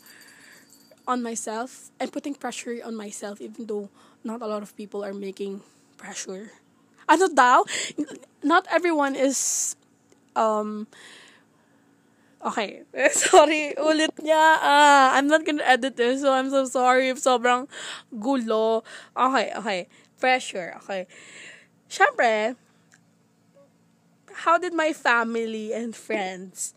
on 1.07 1.23
myself 1.23 1.91
and 1.99 2.11
putting 2.11 2.35
pressure 2.35 2.79
on 2.83 2.95
myself 2.95 3.41
even 3.41 3.65
though 3.65 3.89
not 4.23 4.41
a 4.41 4.47
lot 4.47 4.63
of 4.63 4.75
people 4.77 5.03
are 5.03 5.13
making 5.13 5.61
pressure. 5.97 6.51
Ano 7.09 7.27
daw? 7.27 7.63
Not 8.43 8.67
everyone 8.71 9.15
is 9.15 9.75
um 10.35 10.87
Okay. 12.43 12.83
Sorry, 13.15 13.71
ulit 13.79 14.11
niya. 14.19 14.59
Ah, 14.59 15.15
I'm 15.15 15.27
not 15.27 15.47
gonna 15.47 15.63
edit 15.63 15.95
this, 15.95 16.21
so 16.21 16.35
I'm 16.35 16.51
so 16.51 16.65
sorry 16.67 17.07
if 17.09 17.17
sobrang 17.23 17.71
gulo. 18.11 18.83
Okay, 19.15 19.55
okay. 19.55 19.79
Pressure, 20.19 20.75
okay. 20.83 21.07
Siyempre, 21.87 22.55
how 24.43 24.57
did 24.57 24.73
my 24.73 24.91
family 24.91 25.71
and 25.71 25.95
friends 25.95 26.75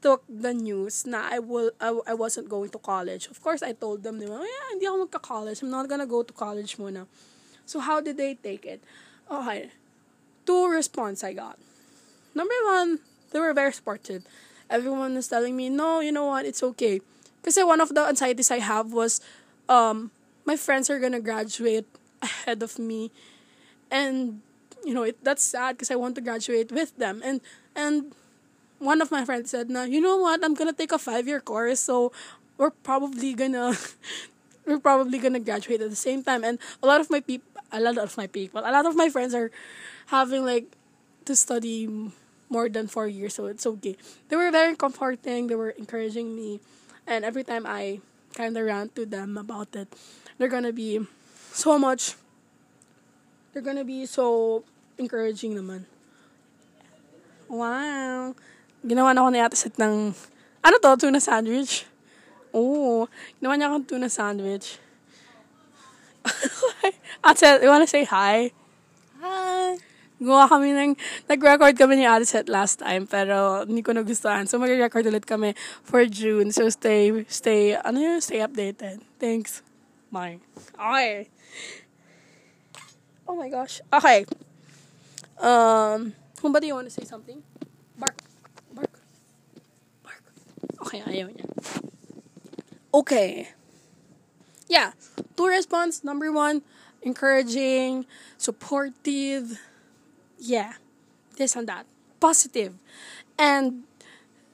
took 0.00 0.22
the 0.28 0.54
news 0.54 1.04
na 1.04 1.26
I 1.32 1.38
will 1.40 1.72
I, 1.80 1.90
I 2.06 2.14
wasn't 2.14 2.48
going 2.48 2.70
to 2.70 2.78
college. 2.78 3.26
Of 3.26 3.42
course, 3.42 3.60
I 3.62 3.72
told 3.72 4.06
them, 4.06 4.22
di 4.22 4.26
ba, 4.30 4.38
yeah, 4.38 4.66
hindi 4.70 4.86
ako 4.86 5.08
magka-college. 5.08 5.60
I'm 5.66 5.72
not 5.72 5.88
gonna 5.88 6.06
go 6.06 6.22
to 6.22 6.32
college 6.32 6.78
muna. 6.78 7.10
So, 7.66 7.82
how 7.82 8.00
did 8.00 8.16
they 8.16 8.38
take 8.38 8.64
it? 8.64 8.80
Okay. 9.26 9.74
Two 10.46 10.70
response 10.70 11.26
I 11.26 11.34
got. 11.34 11.58
Number 12.38 12.54
one, 12.70 13.02
they 13.34 13.42
were 13.42 13.50
very 13.52 13.74
supportive 13.74 14.22
everyone 14.70 15.14
was 15.14 15.28
telling 15.28 15.56
me, 15.56 15.68
no, 15.68 16.00
you 16.00 16.12
know 16.12 16.26
what, 16.26 16.44
it's 16.44 16.62
okay. 16.62 17.00
Because 17.40 17.56
one 17.62 17.80
of 17.80 17.94
the 17.94 18.06
anxieties 18.06 18.50
I 18.50 18.58
have 18.58 18.92
was, 18.92 19.20
um, 19.68 20.10
my 20.44 20.56
friends 20.56 20.90
are 20.90 20.98
gonna 20.98 21.20
graduate 21.20 21.86
ahead 22.22 22.62
of 22.62 22.78
me, 22.78 23.10
and 23.90 24.40
you 24.84 24.94
know 24.94 25.02
it, 25.02 25.18
that's 25.22 25.42
sad 25.42 25.76
because 25.76 25.90
I 25.90 25.96
want 25.96 26.14
to 26.16 26.20
graduate 26.20 26.70
with 26.72 26.96
them. 26.96 27.22
And 27.24 27.40
and 27.74 28.14
one 28.78 29.00
of 29.00 29.10
my 29.10 29.24
friends 29.24 29.50
said, 29.50 29.68
"No, 29.70 29.82
you 29.82 30.00
know 30.00 30.16
what? 30.16 30.42
I'm 30.42 30.54
gonna 30.54 30.72
take 30.72 30.92
a 30.92 30.98
five 30.98 31.26
year 31.26 31.40
course, 31.40 31.80
so 31.80 32.12
we're 32.58 32.70
probably 32.70 33.34
gonna 33.34 33.74
we're 34.66 34.82
probably 34.82 35.18
gonna 35.18 35.42
graduate 35.42 35.80
at 35.82 35.90
the 35.90 35.98
same 35.98 36.22
time." 36.22 36.44
And 36.44 36.58
a 36.82 36.86
lot 36.86 37.00
of 37.00 37.10
my 37.10 37.20
people, 37.20 37.46
a 37.72 37.80
lot 37.80 37.98
of 37.98 38.16
my 38.16 38.26
people, 38.26 38.62
a 38.62 38.70
lot 38.72 38.86
of 38.86 38.96
my 38.96 39.08
friends 39.08 39.34
are 39.34 39.50
having 40.06 40.44
like 40.44 40.70
to 41.26 41.34
study 41.34 41.90
more 42.48 42.68
than 42.68 42.86
four 42.86 43.06
years, 43.08 43.34
so 43.34 43.46
it's 43.46 43.66
okay. 43.66 43.96
They 44.28 44.36
were 44.36 44.50
very 44.50 44.76
comforting, 44.76 45.46
they 45.46 45.54
were 45.54 45.70
encouraging 45.70 46.34
me, 46.34 46.60
and 47.06 47.24
every 47.24 47.44
time 47.44 47.66
I 47.66 48.00
kind 48.34 48.56
of 48.56 48.64
rant 48.64 48.94
to 48.96 49.06
them 49.06 49.38
about 49.38 49.74
it, 49.74 49.88
they're 50.38 50.52
gonna 50.52 50.72
be 50.72 51.00
so 51.52 51.78
much, 51.78 52.14
they're 53.52 53.64
gonna 53.64 53.84
be 53.84 54.06
so 54.06 54.64
encouraging 54.98 55.54
naman. 55.54 55.84
Wow! 57.48 58.34
Ginawa 58.82 59.14
na 59.14 59.22
ako 59.22 59.30
ni 59.30 59.40
Ate 59.40 59.56
Set 59.56 59.74
ng, 59.78 60.14
ano 60.62 60.74
to, 60.82 60.90
tuna 60.98 61.22
sandwich? 61.22 61.86
Oo, 62.54 63.06
ginawa 63.38 63.54
niya 63.54 63.66
akong 63.70 63.86
tuna 63.86 64.10
sandwich. 64.10 64.78
Ate, 67.26 67.62
you 67.62 67.70
wanna 67.70 67.86
say 67.86 68.04
hi? 68.04 68.50
Hi! 69.22 69.78
Gawa 70.16 70.48
kami 70.48 70.72
ng, 70.72 70.92
nag-record 71.28 71.76
kami 71.76 72.00
ni 72.00 72.04
Alice 72.08 72.40
last 72.48 72.80
time, 72.80 73.04
pero 73.04 73.68
hindi 73.68 73.84
ko 73.84 73.92
nagustuhan. 73.92 74.48
So, 74.48 74.56
mag-record 74.56 75.04
ulit 75.04 75.28
kami 75.28 75.52
for 75.84 76.08
June. 76.08 76.48
So, 76.56 76.72
stay, 76.72 77.12
stay, 77.28 77.76
ano 77.76 78.00
yun? 78.00 78.18
Stay 78.24 78.40
updated. 78.40 79.04
Thanks. 79.20 79.60
Bye. 80.08 80.40
Okay. 80.72 81.28
Oh 83.28 83.36
my 83.36 83.50
gosh. 83.50 83.82
Okay. 83.92 84.24
Um, 85.38 86.14
Humba, 86.40 86.64
you 86.64 86.74
want 86.74 86.86
to 86.86 86.94
say 86.94 87.04
something? 87.04 87.42
Bark. 87.98 88.16
Bark. 88.72 88.92
Bark. 90.00 90.22
Okay, 90.86 91.02
ayaw 91.04 91.28
niya. 91.28 91.44
Okay. 92.94 93.52
Yeah. 94.68 94.96
Two 95.36 95.48
response. 95.50 96.00
Number 96.00 96.32
one, 96.32 96.62
encouraging, 97.02 98.06
supportive. 98.38 99.60
Yeah. 100.38 100.74
This 101.36 101.56
and 101.56 101.68
that. 101.68 101.86
Positive. 102.20 102.74
And 103.38 103.84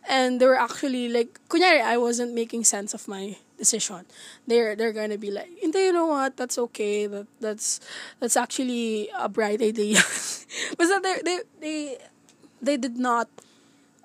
and 0.08 0.40
they 0.40 0.46
were 0.46 0.58
actually 0.58 1.08
like 1.08 1.38
kunyari 1.48 1.80
I 1.80 1.96
wasn't 1.96 2.34
making 2.34 2.64
sense 2.64 2.94
of 2.94 3.06
my 3.06 3.36
decision. 3.56 4.06
They're 4.46 4.74
they're 4.74 4.92
gonna 4.92 5.18
be 5.18 5.30
like, 5.30 5.50
hindi, 5.60 5.78
you 5.78 5.92
know 5.92 6.06
what? 6.06 6.36
That's 6.36 6.58
okay. 6.70 7.06
That 7.06 7.26
that's 7.40 7.78
that's 8.18 8.36
actually 8.36 9.10
a 9.14 9.28
bright 9.28 9.62
idea. 9.62 10.02
but 10.76 10.86
they 11.02 11.16
they 11.22 11.38
they 11.60 11.78
they 12.60 12.76
did 12.76 12.98
not 12.98 13.28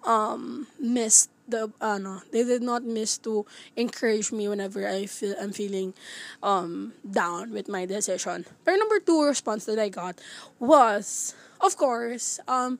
um 0.05 0.67
miss 0.79 1.27
the 1.47 1.71
ano 1.81 2.21
they 2.31 2.43
did 2.43 2.61
not 2.61 2.83
miss 2.83 3.17
to 3.17 3.45
encourage 3.75 4.31
me 4.31 4.47
whenever 4.51 4.83
I 4.87 5.07
feel 5.07 5.33
I'm 5.39 5.55
feeling 5.55 5.95
um 6.43 6.93
down 7.01 7.51
with 7.51 7.67
my 7.67 7.85
decision. 7.85 8.45
But 8.63 8.77
number 8.77 8.99
two 8.99 9.23
response 9.23 9.65
that 9.65 9.79
I 9.79 9.89
got 9.89 10.19
was 10.59 11.33
of 11.61 11.77
course 11.77 12.39
um 12.47 12.79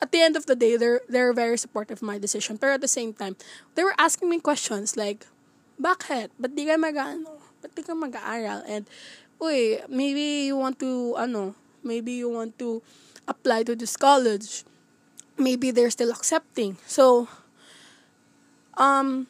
at 0.00 0.12
the 0.12 0.20
end 0.20 0.36
of 0.36 0.46
the 0.46 0.54
day, 0.54 0.76
they're 0.76 1.02
they're 1.08 1.32
very 1.32 1.58
supportive 1.58 1.98
of 1.98 2.06
my 2.06 2.18
decision. 2.18 2.56
But 2.56 2.70
at 2.70 2.80
the 2.80 2.90
same 2.90 3.12
time, 3.12 3.36
they 3.74 3.82
were 3.82 3.94
asking 3.98 4.30
me 4.30 4.38
questions 4.40 4.96
like, 4.96 5.26
bakit? 5.74 6.30
Ba't 6.38 6.54
di 6.54 6.66
ka 6.66 6.78
mag, 6.78 6.96
ano? 6.96 7.42
Ba't 7.62 7.74
di 7.74 7.82
ka 7.82 7.94
mag-aaral? 7.94 8.62
And, 8.66 8.86
uy, 9.42 9.82
maybe 9.90 10.50
you 10.50 10.56
want 10.56 10.78
to, 10.80 11.14
ano, 11.18 11.54
maybe 11.82 12.12
you 12.12 12.30
want 12.30 12.58
to 12.58 12.82
apply 13.26 13.62
to 13.66 13.74
this 13.74 13.96
college. 13.96 14.64
Maybe 15.38 15.70
they're 15.70 15.90
still 15.90 16.10
accepting. 16.10 16.78
So, 16.86 17.30
um, 18.74 19.26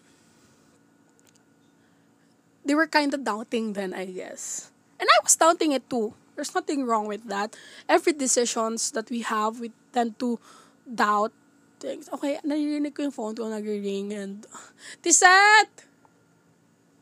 they 2.65 2.75
were 2.75 2.89
kind 2.89 3.13
of 3.13 3.25
doubting 3.25 3.73
then, 3.73 3.93
I 3.93 4.09
guess. 4.09 4.71
And 5.01 5.09
I 5.09 5.17
was 5.25 5.37
doubting 5.37 5.73
it 5.73 5.89
too. 5.89 6.13
There's 6.39 6.55
nothing 6.55 6.87
wrong 6.87 7.11
with 7.11 7.27
that. 7.27 7.59
Every 7.91 8.15
decisions 8.15 8.95
that 8.95 9.11
we 9.11 9.27
have, 9.27 9.59
we 9.59 9.75
tend 9.91 10.23
to 10.23 10.39
doubt 10.87 11.35
things. 11.83 12.07
Okay, 12.15 12.39
naririnig 12.47 12.95
ko 12.95 13.11
yung 13.11 13.11
phone 13.11 13.35
ko 13.35 13.51
nag-ring 13.51 14.15
and, 14.15 14.47
Tisat! 15.03 15.67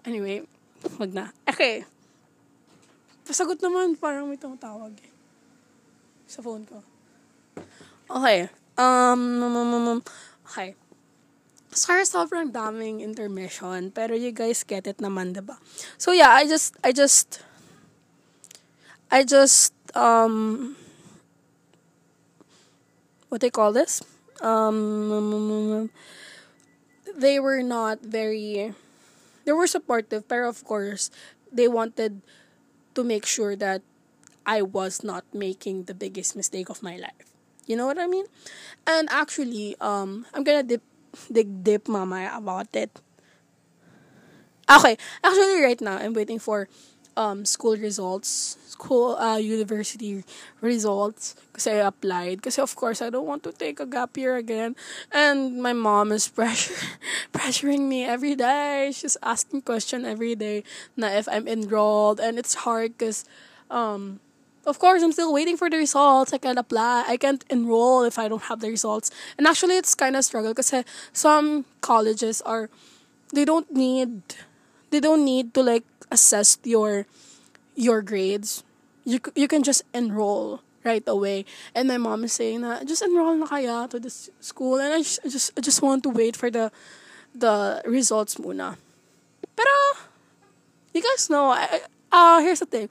Anyway, 0.09 0.41
wag 0.97 1.13
na. 1.13 1.37
Okay. 1.45 1.85
Pasagot 3.29 3.61
naman, 3.61 4.01
parang 4.01 4.25
may 4.25 4.41
tumatawag 4.41 4.97
eh. 5.05 5.13
Sa 6.25 6.41
phone 6.41 6.65
ko. 6.65 6.81
Okay. 8.09 8.49
Um, 8.81 10.01
okay. 10.49 10.73
Sorry, 11.77 12.09
sobrang 12.09 12.57
daming 12.57 13.05
intermission, 13.05 13.93
pero 13.93 14.17
you 14.17 14.33
guys 14.33 14.65
get 14.65 14.89
it 14.89 14.97
naman, 14.97 15.37
diba? 15.37 15.61
So 16.01 16.17
yeah, 16.17 16.33
I 16.33 16.49
just, 16.49 16.73
I 16.81 16.97
just, 16.97 17.45
I 19.11 19.25
just, 19.25 19.73
um, 19.97 20.77
what 23.29 23.41
they 23.41 23.51
call 23.51 23.73
this 23.73 24.03
um 24.43 25.91
they 27.17 27.41
were 27.41 27.63
not 27.63 28.01
very 28.03 28.75
they 29.45 29.53
were 29.53 29.67
supportive 29.67 30.29
but 30.29 30.41
of 30.41 30.65
course 30.65 31.11
they 31.53 31.69
wanted 31.69 32.21
to 32.95 33.05
make 33.05 33.27
sure 33.27 33.57
that 33.57 33.83
I 34.47 34.63
was 34.63 35.05
not 35.05 35.25
making 35.35 35.85
the 35.85 35.95
biggest 35.95 36.37
mistake 36.37 36.71
of 36.71 36.83
my 36.83 36.97
life. 36.97 37.35
You 37.67 37.77
know 37.77 37.87
what 37.87 37.99
I 37.99 38.07
mean? 38.07 38.27
And 38.87 39.09
actually, 39.11 39.77
um, 39.81 40.27
I'm 40.35 40.45
gonna 40.45 40.63
dip, 40.63 40.83
dig 41.31 41.65
deep 41.65 41.89
mama 41.89 42.33
about 42.35 42.75
it. 42.75 43.01
Okay, 44.69 44.97
actually 45.23 45.63
right 45.63 45.81
now 45.81 45.97
I'm 45.97 46.13
waiting 46.13 46.39
for 46.39 46.69
um, 47.17 47.45
school 47.45 47.77
results, 47.77 48.59
school, 48.69 49.17
uh, 49.17 49.37
university 49.37 50.25
results, 50.61 51.35
because 51.51 51.67
I 51.67 51.81
applied. 51.81 52.39
Because 52.39 52.59
of 52.59 52.77
course, 52.77 53.01
I 53.01 53.11
don't 53.11 53.27
want 53.27 53.43
to 53.45 53.53
take 53.53 53.81
a 53.81 53.87
gap 53.87 54.17
year 54.17 54.37
again. 54.37 54.77
And 55.11 55.63
my 55.63 55.73
mom 55.73 56.13
is 56.13 56.29
pressure, 56.37 56.75
pressuring 57.33 57.89
me 57.89 58.05
every 58.05 58.35
day. 58.35 58.93
She's 58.93 59.17
asking 59.23 59.63
question 59.63 60.05
every 60.05 60.35
day 60.35 60.63
na 60.97 61.09
if 61.09 61.29
I'm 61.29 61.49
enrolled. 61.49 62.21
And 62.21 62.39
it's 62.39 62.55
hard 62.55 62.99
because, 62.99 63.25
um, 63.71 64.21
of 64.67 64.79
course, 64.79 65.03
I'm 65.03 65.13
still 65.13 65.33
waiting 65.33 65.57
for 65.57 65.71
the 65.71 65.79
results. 65.79 66.33
I 66.33 66.39
can't 66.39 66.59
apply. 66.59 67.05
I 67.09 67.17
can't 67.17 67.45
enroll 67.49 68.05
if 68.05 68.19
I 68.19 68.29
don't 68.29 68.43
have 68.43 68.61
the 68.61 68.69
results. 68.69 69.11
And 69.39 69.47
actually, 69.47 69.77
it's 69.77 69.95
kind 69.95 70.17
of 70.17 70.25
struggle 70.25 70.53
because 70.53 70.85
some 71.13 71.65
colleges 71.81 72.43
are, 72.43 72.69
they 73.33 73.45
don't 73.45 73.71
need, 73.73 74.23
they 74.91 75.01
don't 75.01 75.25
need 75.25 75.55
to 75.55 75.63
like 75.63 75.85
assess 76.11 76.59
your 76.65 77.07
your 77.75 78.03
grades, 78.03 78.65
you 79.05 79.21
you 79.35 79.49
can 79.49 79.63
just 79.63 79.83
enroll 79.95 80.63
right 80.85 81.03
away. 81.07 81.45
And 81.75 81.89
my 81.89 81.99
mom 81.99 82.25
is 82.25 82.33
saying 82.33 82.63
that 82.63 82.87
just 82.87 83.03
enroll 83.03 83.35
na 83.35 83.47
kaya 83.47 83.89
to 83.91 83.99
this 83.99 84.31
school 84.41 84.79
and 84.79 84.95
I 84.95 84.99
just, 85.03 85.21
I 85.25 85.29
just 85.29 85.49
I 85.59 85.61
just 85.61 85.83
want 85.83 86.03
to 86.05 86.11
wait 86.11 86.37
for 86.37 86.51
the 86.51 86.71
the 87.35 87.83
results 87.85 88.37
muna. 88.37 88.79
Pero 89.59 89.77
you 90.95 91.03
guys 91.03 91.29
know, 91.29 91.51
I 91.51 91.83
uh 92.15 92.41
here's 92.41 92.61
the 92.61 92.71
thing. 92.71 92.89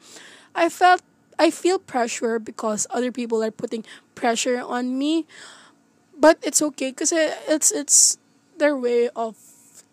I 0.53 0.69
felt 0.69 1.01
I 1.39 1.49
feel 1.49 1.79
pressure 1.79 2.39
because 2.39 2.87
other 2.91 3.11
people 3.11 3.43
are 3.43 3.51
putting 3.51 3.83
pressure 4.13 4.59
on 4.59 4.99
me. 4.99 5.25
But 6.15 6.39
it's 6.43 6.61
okay 6.61 6.91
because 6.91 7.11
it's 7.11 7.71
it's 7.71 8.17
their 8.57 8.75
way 8.75 9.09
of 9.15 9.35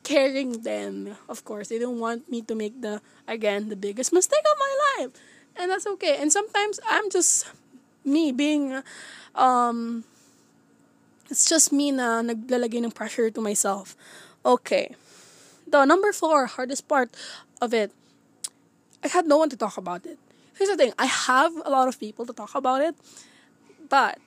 caring 0.03 0.63
them. 0.63 1.17
Of 1.29 1.45
course, 1.45 1.69
they 1.69 1.79
don't 1.79 1.99
want 1.99 2.31
me 2.31 2.43
to 2.43 2.55
make 2.55 2.81
the 2.81 3.01
again 3.27 3.69
the 3.69 3.77
biggest 3.77 4.13
mistake 4.13 4.45
of 4.45 4.57
my 4.59 4.73
life, 4.99 5.11
and 5.57 5.71
that's 5.71 5.87
okay. 5.99 6.19
And 6.19 6.33
sometimes 6.33 6.81
I'm 6.89 7.11
just 7.11 7.51
me 8.05 8.33
being, 8.33 8.83
um, 9.35 10.05
it's 11.31 11.49
just 11.49 11.73
me 11.73 11.91
na 11.91 12.23
naglalagay 12.23 12.83
ng 12.83 12.91
pressure 12.91 13.31
to 13.31 13.41
myself. 13.41 13.97
Okay, 14.45 14.95
the 15.67 15.85
number 15.85 16.13
four 16.13 16.47
hardest 16.47 16.89
part 16.89 17.15
of 17.61 17.73
it. 17.73 17.93
I 19.03 19.09
had 19.09 19.27
no 19.27 19.37
one 19.37 19.51
to 19.51 19.59
talk 19.59 19.77
about 19.77 20.07
it. 20.07 20.19
Here's 20.59 20.71
the 20.71 20.77
thing: 20.77 20.93
I 20.99 21.07
have 21.07 21.55
a 21.65 21.71
lot 21.71 21.87
of 21.87 21.99
people 21.99 22.27
to 22.27 22.35
talk 22.35 22.55
about 22.55 22.83
it, 22.83 22.95
but 23.89 24.19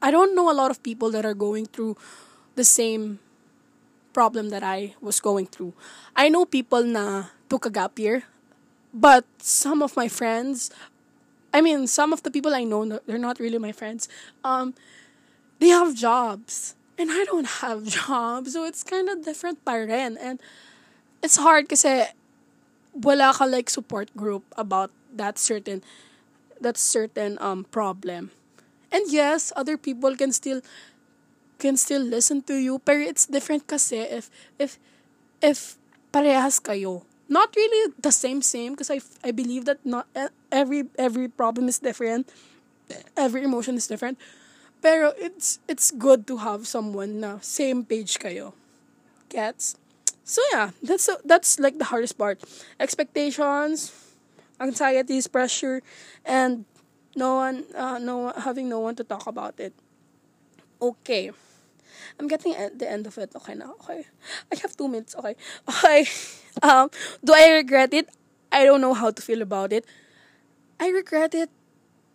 I 0.00 0.10
don't 0.10 0.34
know 0.34 0.50
a 0.50 0.56
lot 0.56 0.70
of 0.70 0.82
people 0.82 1.10
that 1.12 1.24
are 1.24 1.36
going 1.36 1.66
through 1.66 1.96
the 2.56 2.64
same 2.64 3.20
problem 4.12 4.50
that 4.50 4.62
I 4.62 4.94
was 5.00 5.20
going 5.20 5.46
through. 5.46 5.74
I 6.16 6.28
know 6.28 6.44
people 6.44 6.84
na 6.84 7.30
took 7.48 7.66
a 7.66 7.70
gap 7.70 7.98
year, 7.98 8.24
but 8.92 9.24
some 9.38 9.82
of 9.82 9.96
my 9.96 10.08
friends, 10.08 10.70
I 11.52 11.60
mean, 11.60 11.86
some 11.86 12.12
of 12.12 12.22
the 12.22 12.30
people 12.30 12.54
I 12.54 12.64
know, 12.64 13.00
they're 13.06 13.18
not 13.18 13.38
really 13.38 13.58
my 13.58 13.72
friends. 13.72 14.08
Um, 14.44 14.74
they 15.58 15.68
have 15.68 15.94
jobs, 15.94 16.74
and 16.98 17.10
I 17.10 17.24
don't 17.24 17.46
have 17.64 17.84
jobs, 17.84 18.52
so 18.52 18.64
it's 18.64 18.82
kind 18.82 19.08
of 19.08 19.24
different 19.24 19.64
pa 19.64 19.72
rin. 19.72 20.16
And 20.18 20.40
it's 21.22 21.36
hard 21.36 21.68
kasi 21.68 22.06
wala 22.92 23.32
ka 23.34 23.44
like 23.44 23.70
support 23.70 24.10
group 24.16 24.42
about 24.56 24.90
that 25.14 25.38
certain 25.38 25.82
that 26.60 26.76
certain 26.76 27.38
um 27.40 27.64
problem. 27.70 28.30
And 28.90 29.06
yes, 29.06 29.52
other 29.54 29.78
people 29.78 30.16
can 30.16 30.32
still 30.32 30.62
can 31.60 31.76
still 31.76 32.00
listen 32.00 32.40
to 32.48 32.56
you. 32.56 32.80
Pero 32.80 33.04
it's 33.04 33.28
different 33.28 33.68
kasi 33.68 34.00
if, 34.08 34.32
if, 34.58 34.80
if 35.44 35.76
parehas 36.12 36.58
kayo. 36.58 37.04
Not 37.28 37.54
really 37.54 37.94
the 38.00 38.10
same 38.10 38.42
same 38.42 38.74
because 38.74 38.90
I, 38.90 38.98
I 39.22 39.30
believe 39.30 39.64
that 39.70 39.78
not 39.86 40.10
every 40.50 40.90
every 40.98 41.28
problem 41.28 41.70
is 41.70 41.78
different. 41.78 42.26
Every 43.14 43.46
emotion 43.46 43.78
is 43.78 43.86
different. 43.86 44.18
Pero 44.82 45.14
it's 45.14 45.62
it's 45.70 45.94
good 45.94 46.26
to 46.26 46.42
have 46.42 46.66
someone 46.66 47.22
na 47.22 47.38
same 47.38 47.86
page 47.86 48.18
kayo. 48.18 48.56
Gets? 49.30 49.78
So 50.26 50.42
yeah, 50.50 50.74
that's 50.82 51.06
that's 51.22 51.62
like 51.62 51.78
the 51.78 51.86
hardest 51.86 52.18
part. 52.18 52.42
Expectations, 52.82 53.94
anxieties, 54.58 55.30
pressure, 55.30 55.86
and 56.26 56.66
no 57.14 57.34
one, 57.46 57.64
uh, 57.74 57.98
no 57.98 58.34
having 58.34 58.68
no 58.68 58.80
one 58.80 58.94
to 58.98 59.04
talk 59.04 59.26
about 59.26 59.58
it. 59.58 59.74
Okay. 60.82 61.30
I'm 62.20 62.28
getting 62.28 62.52
at 62.52 62.76
the 62.76 62.84
end 62.84 63.08
of 63.08 63.16
it. 63.16 63.32
Okay 63.32 63.56
na, 63.56 63.72
okay. 63.80 64.04
I 64.52 64.60
have 64.60 64.76
two 64.76 64.88
minutes, 64.92 65.16
okay. 65.16 65.34
Okay. 65.64 66.04
Um, 66.60 66.90
do 67.24 67.32
I 67.32 67.48
regret 67.62 67.94
it? 67.94 68.10
I 68.50 68.66
don't 68.66 68.82
know 68.82 68.92
how 68.92 69.08
to 69.14 69.22
feel 69.22 69.40
about 69.40 69.72
it. 69.72 69.86
I 70.82 70.90
regret 70.90 71.32
it, 71.32 71.48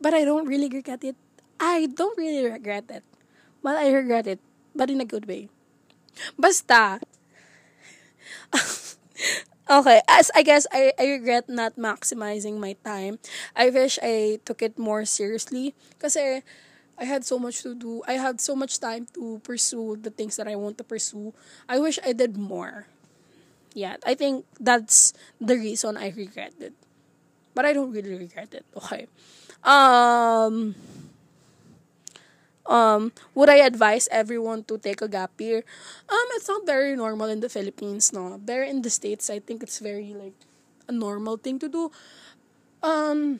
but 0.03 0.13
I 0.13 0.27
don't 0.27 0.45
really 0.45 0.67
regret 0.67 1.07
it. 1.07 1.15
I 1.57 1.87
don't 1.87 2.13
really 2.19 2.43
regret 2.43 2.91
it. 2.91 3.01
But 3.63 3.79
I 3.79 3.89
regret 3.95 4.27
it, 4.27 4.43
but 4.75 4.91
in 4.91 4.99
a 4.99 5.07
good 5.07 5.25
way. 5.25 5.47
Basta, 6.37 6.99
Okay, 9.65 10.01
as 10.07 10.29
I 10.35 10.43
guess 10.45 10.67
I, 10.69 10.93
I 10.99 11.17
regret 11.17 11.49
not 11.49 11.73
maximizing 11.73 12.61
my 12.61 12.77
time. 12.85 13.17
I 13.57 13.73
wish 13.73 13.97
I 13.97 14.37
took 14.45 14.61
it 14.61 14.77
more 14.77 15.05
seriously 15.05 15.73
because 15.97 16.13
I 16.97 17.05
had 17.05 17.25
so 17.25 17.37
much 17.37 17.61
to 17.63 17.75
do. 17.75 18.01
I 18.07 18.13
had 18.13 18.39
so 18.39 18.55
much 18.55 18.79
time 18.79 19.07
to 19.13 19.41
pursue 19.43 19.97
the 19.99 20.09
things 20.09 20.37
that 20.37 20.47
I 20.47 20.55
want 20.55 20.77
to 20.79 20.83
pursue. 20.83 21.33
I 21.67 21.79
wish 21.79 21.99
I 22.03 22.13
did 22.13 22.37
more. 22.37 22.87
Yeah, 23.73 23.97
I 24.05 24.15
think 24.15 24.45
that's 24.59 25.11
the 25.39 25.55
reason 25.55 25.97
I 25.97 26.15
regret 26.15 26.53
it. 26.59 26.73
But 27.53 27.65
I 27.65 27.73
don't 27.73 27.91
really 27.91 28.15
regret 28.15 28.53
it. 28.53 28.65
Okay. 28.75 29.07
Um 29.63 30.75
um, 32.65 33.11
would 33.33 33.49
I 33.49 33.57
advise 33.57 34.07
everyone 34.11 34.63
to 34.65 34.77
take 34.77 35.01
a 35.01 35.07
gap 35.07 35.39
year? 35.39 35.63
Um, 36.09 36.27
it's 36.33 36.47
not 36.47 36.65
very 36.65 36.95
normal 36.95 37.29
in 37.29 37.39
the 37.39 37.49
Philippines, 37.49 38.11
no. 38.11 38.39
There 38.43 38.63
in 38.63 38.81
the 38.81 38.89
States, 38.89 39.29
I 39.29 39.39
think 39.39 39.63
it's 39.63 39.79
very 39.79 40.13
like 40.13 40.33
a 40.87 40.91
normal 40.91 41.37
thing 41.37 41.59
to 41.59 41.69
do. 41.69 41.91
Um, 42.81 43.39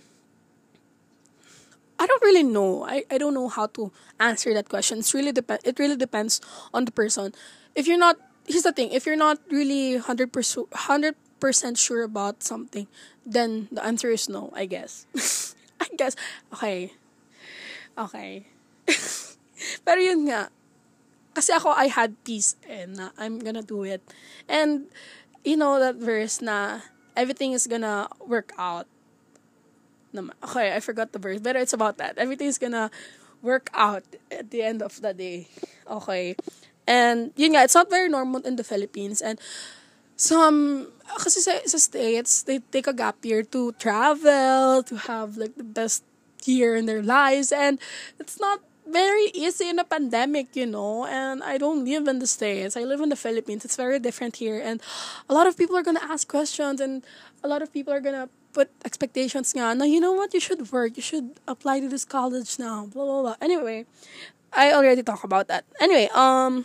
I 2.00 2.06
don't 2.08 2.24
really 2.24 2.44
know. 2.44 2.86
I, 2.86 3.04
I 3.10 3.18
don't 3.18 3.34
know 3.34 3.48
how 3.48 3.68
to 3.80 3.92
answer 4.20 4.54
that 4.54 4.70
question. 4.70 5.00
It's 5.00 5.14
really 5.14 5.32
depend. 5.32 5.62
It 5.64 5.80
really 5.80 5.96
depends 5.96 6.42
on 6.74 6.86
the 6.86 6.92
person. 6.92 7.34
If 7.74 7.88
you're 7.88 7.98
not, 7.98 8.18
here's 8.48 8.64
the 8.64 8.74
thing. 8.74 8.92
If 8.92 9.06
you're 9.06 9.16
not 9.20 9.40
really 9.50 9.98
hundred 9.98 10.34
percent 10.34 10.68
hundred 10.74 11.16
percent 11.40 11.78
sure 11.78 12.04
about 12.04 12.44
something, 12.44 12.88
then 13.26 13.68
the 13.72 13.84
answer 13.84 14.10
is 14.10 14.28
no. 14.28 14.52
I 14.56 14.66
guess. 14.66 15.06
I 15.82 15.88
guess. 15.96 16.16
Okay. 16.54 16.92
Okay. 17.98 18.48
Pero 19.88 20.00
yun 20.04 20.28
nga, 20.28 20.52
kasi 21.36 21.52
ako, 21.52 21.72
I 21.72 21.88
had 21.88 22.16
peace 22.24 22.56
and 22.68 22.96
na 22.96 23.16
I'm 23.16 23.40
gonna 23.40 23.64
do 23.64 23.84
it. 23.84 24.04
And, 24.48 24.92
you 25.46 25.56
know 25.56 25.80
that 25.80 25.96
verse 25.96 26.42
na 26.42 26.82
everything 27.16 27.54
is 27.54 27.68
gonna 27.68 28.10
work 28.20 28.52
out. 28.58 28.88
Okay, 30.44 30.76
I 30.76 30.80
forgot 30.80 31.12
the 31.12 31.20
verse, 31.20 31.40
but 31.40 31.56
it's 31.56 31.74
about 31.74 31.98
that. 31.98 32.18
Everything 32.18 32.48
is 32.48 32.58
gonna 32.58 32.92
work 33.42 33.70
out 33.74 34.04
at 34.32 34.52
the 34.52 34.64
end 34.64 34.82
of 34.82 35.02
the 35.02 35.14
day. 35.14 35.48
Okay. 35.90 36.36
And, 36.88 37.34
yun 37.36 37.54
nga, 37.54 37.64
it's 37.64 37.76
not 37.76 37.90
very 37.90 38.10
normal 38.10 38.42
in 38.42 38.56
the 38.56 38.64
Philippines. 38.64 39.22
And, 39.22 39.40
some, 40.16 40.88
kasi 41.18 41.42
sa, 41.42 41.58
sa 41.66 41.78
States, 41.78 42.44
they 42.44 42.60
take 42.72 42.88
a 42.88 42.94
gap 42.94 43.24
year 43.26 43.44
to 43.44 43.74
travel, 43.74 44.84
to 44.84 44.96
have, 45.10 45.38
like, 45.38 45.56
the 45.58 45.66
best 45.66 46.04
year 46.46 46.76
in 46.76 46.86
their 46.86 47.02
lives. 47.02 47.52
And, 47.52 47.80
it's 48.20 48.40
not 48.40 48.62
very 48.88 49.32
easy 49.34 49.70
in 49.70 49.80
a 49.80 49.84
pandemic, 49.84 50.56
you 50.56 50.66
know, 50.66 51.06
and 51.06 51.44
I 51.44 51.58
don't 51.58 51.86
live 51.86 52.08
in 52.08 52.20
the 52.20 52.28
States. 52.28 52.78
I 52.78 52.84
live 52.84 53.02
in 53.02 53.10
the 53.10 53.16
Philippines. 53.16 53.66
It's 53.66 53.76
very 53.76 54.00
different 54.00 54.38
here. 54.38 54.62
And 54.64 54.82
a 55.30 55.34
lot 55.34 55.48
of 55.48 55.58
people 55.58 55.76
are 55.76 55.84
going 55.84 55.98
to 55.98 56.04
ask 56.04 56.28
questions 56.28 56.80
and 56.80 57.04
a 57.44 57.48
lot 57.48 57.62
of 57.62 57.74
people 57.74 57.94
are 57.94 58.00
going 58.00 58.16
to 58.16 58.30
put 58.54 58.72
expectations 58.86 59.52
nga, 59.54 59.76
na, 59.76 59.84
you 59.84 60.00
know 60.00 60.14
what, 60.14 60.34
you 60.34 60.40
should 60.40 60.72
work. 60.72 60.96
You 60.96 61.04
should 61.04 61.40
apply 61.48 61.82
to 61.82 61.90
this 61.90 62.06
college 62.06 62.58
now, 62.58 62.88
blah, 62.88 63.04
blah, 63.04 63.22
blah. 63.22 63.36
Anyway, 63.42 63.86
I 64.54 64.72
already 64.72 65.04
talked 65.04 65.26
about 65.26 65.48
that. 65.50 65.66
Anyway, 65.82 66.08
um, 66.16 66.64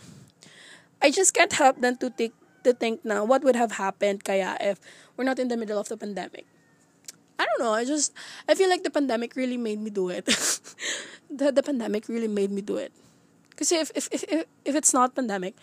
I 1.01 1.11
just 1.11 1.33
can't 1.33 1.51
help 1.51 1.81
then 1.81 1.97
to 1.97 2.09
think, 2.09 2.33
to 2.63 2.73
think 2.73 3.03
now 3.03 3.25
what 3.25 3.43
would 3.43 3.55
have 3.55 3.73
happened 3.73 4.23
kaya 4.23 4.55
if 4.61 4.79
we're 5.17 5.25
not 5.25 5.39
in 5.39 5.49
the 5.49 5.57
middle 5.57 5.77
of 5.77 5.89
the 5.89 5.97
pandemic. 5.97 6.45
Don't 7.57 7.67
know. 7.67 7.73
I 7.73 7.85
just 7.85 8.13
I 8.47 8.55
feel 8.55 8.69
like 8.69 8.83
the 8.83 8.91
pandemic 8.91 9.35
really 9.35 9.57
made 9.57 9.79
me 9.79 9.89
do 9.89 10.09
it. 10.09 10.25
the 11.29 11.51
the 11.51 11.63
pandemic 11.63 12.07
really 12.07 12.27
made 12.31 12.51
me 12.51 12.61
do 12.61 12.77
it. 12.77 12.91
Because 13.49 13.71
if, 13.71 13.91
if 13.95 14.07
if 14.11 14.23
if 14.65 14.73
it's 14.75 14.93
not 14.93 15.15
pandemic, 15.15 15.55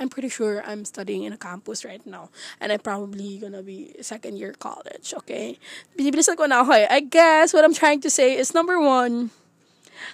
I'm 0.00 0.08
pretty 0.08 0.28
sure 0.28 0.62
I'm 0.64 0.84
studying 0.84 1.24
in 1.24 1.32
a 1.32 1.36
campus 1.36 1.84
right 1.84 2.04
now. 2.06 2.30
And 2.60 2.72
I'm 2.72 2.80
probably 2.80 3.38
gonna 3.38 3.62
be 3.62 3.94
second 4.00 4.38
year 4.38 4.54
college, 4.54 5.12
okay? 5.24 5.58
Binibilisan 5.98 6.38
ko 6.38 6.46
na 6.46 6.62
ako 6.62 6.72
eh. 6.72 6.86
I 6.88 7.00
guess 7.00 7.52
what 7.52 7.64
I'm 7.64 7.74
trying 7.74 8.00
to 8.06 8.10
say 8.10 8.38
is 8.38 8.54
number 8.54 8.78
one, 8.80 9.30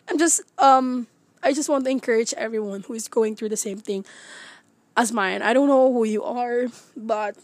I'm 0.08 0.18
just 0.18 0.40
um 0.58 1.06
I 1.44 1.52
just 1.52 1.68
want 1.68 1.84
to 1.84 1.92
encourage 1.92 2.32
everyone 2.40 2.88
who 2.88 2.96
is 2.96 3.06
going 3.06 3.36
through 3.36 3.52
the 3.52 3.60
same 3.60 3.78
thing 3.78 4.08
as 4.96 5.12
mine. 5.12 5.42
I 5.42 5.52
don't 5.52 5.68
know 5.68 5.92
who 5.92 6.04
you 6.08 6.24
are, 6.24 6.72
but 6.96 7.36